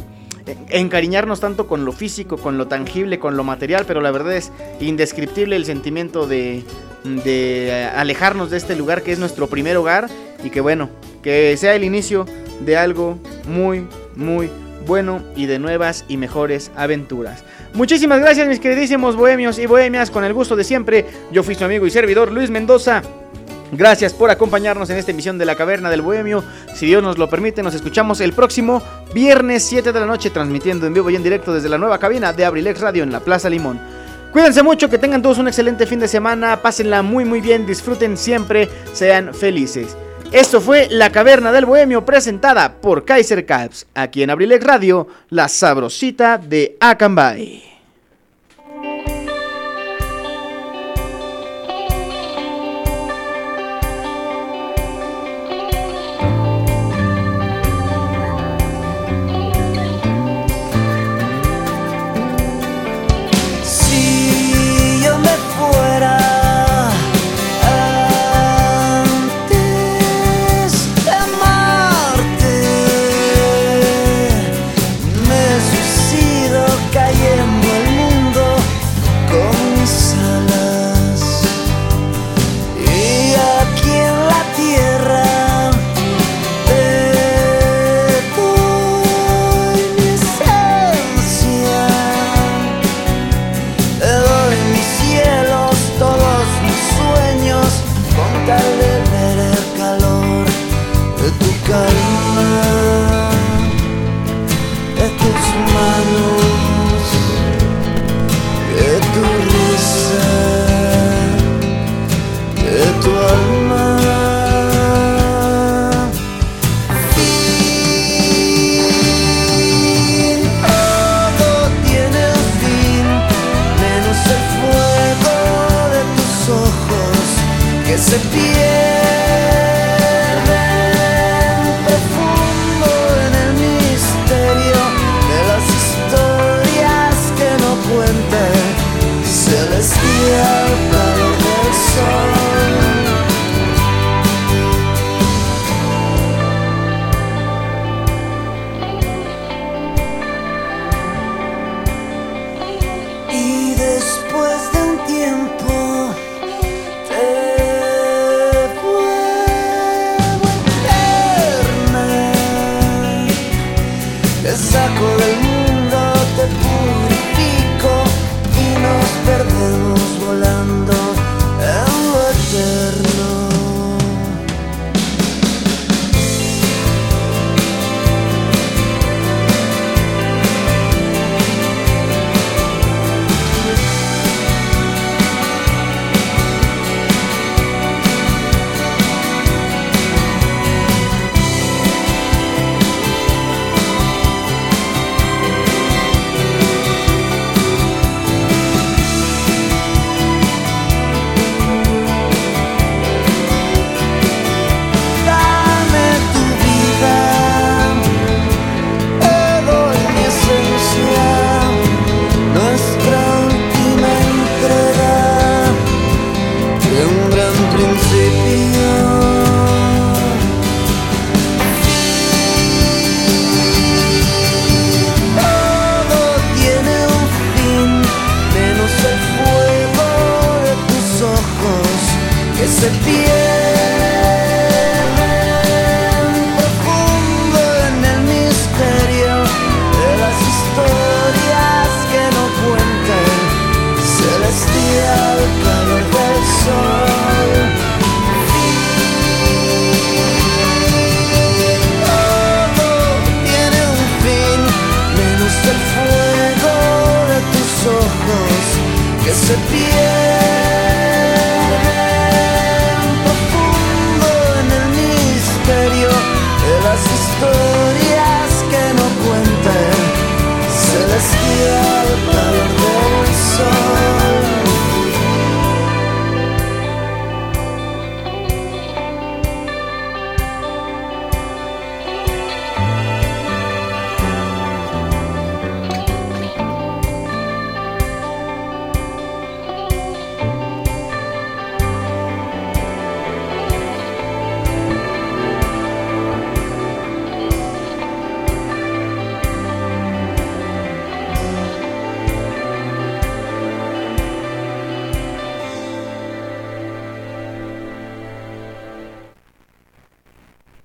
[0.68, 4.52] Encariñarnos tanto con lo físico, con lo tangible, con lo material, pero la verdad es
[4.80, 6.64] indescriptible el sentimiento de,
[7.96, 10.08] alejarnos de este lugar que es nuestro primer hogar
[10.42, 10.90] y que bueno,
[11.22, 12.26] que sea el inicio
[12.60, 14.50] de algo muy, muy
[14.86, 17.42] bueno y de nuevas y mejores aventuras.
[17.72, 21.64] Muchísimas gracias mis queridísimos bohemios y bohemias, con el gusto de siempre, yo fui su
[21.64, 23.02] amigo y servidor Luis Mendoza.
[23.76, 26.44] Gracias por acompañarnos en esta emisión de la Caverna del Bohemio.
[26.74, 28.82] Si Dios nos lo permite, nos escuchamos el próximo
[29.12, 32.32] viernes 7 de la noche transmitiendo en vivo y en directo desde la nueva cabina
[32.32, 33.80] de Abrilex Radio en la Plaza Limón.
[34.32, 38.16] Cuídense mucho, que tengan todos un excelente fin de semana, pásenla muy muy bien, disfruten
[38.16, 39.96] siempre, sean felices.
[40.32, 45.48] Esto fue La Caverna del Bohemio presentada por Kaiser Caps, aquí en Abrilex Radio, la
[45.48, 47.73] sabrosita de Acambay.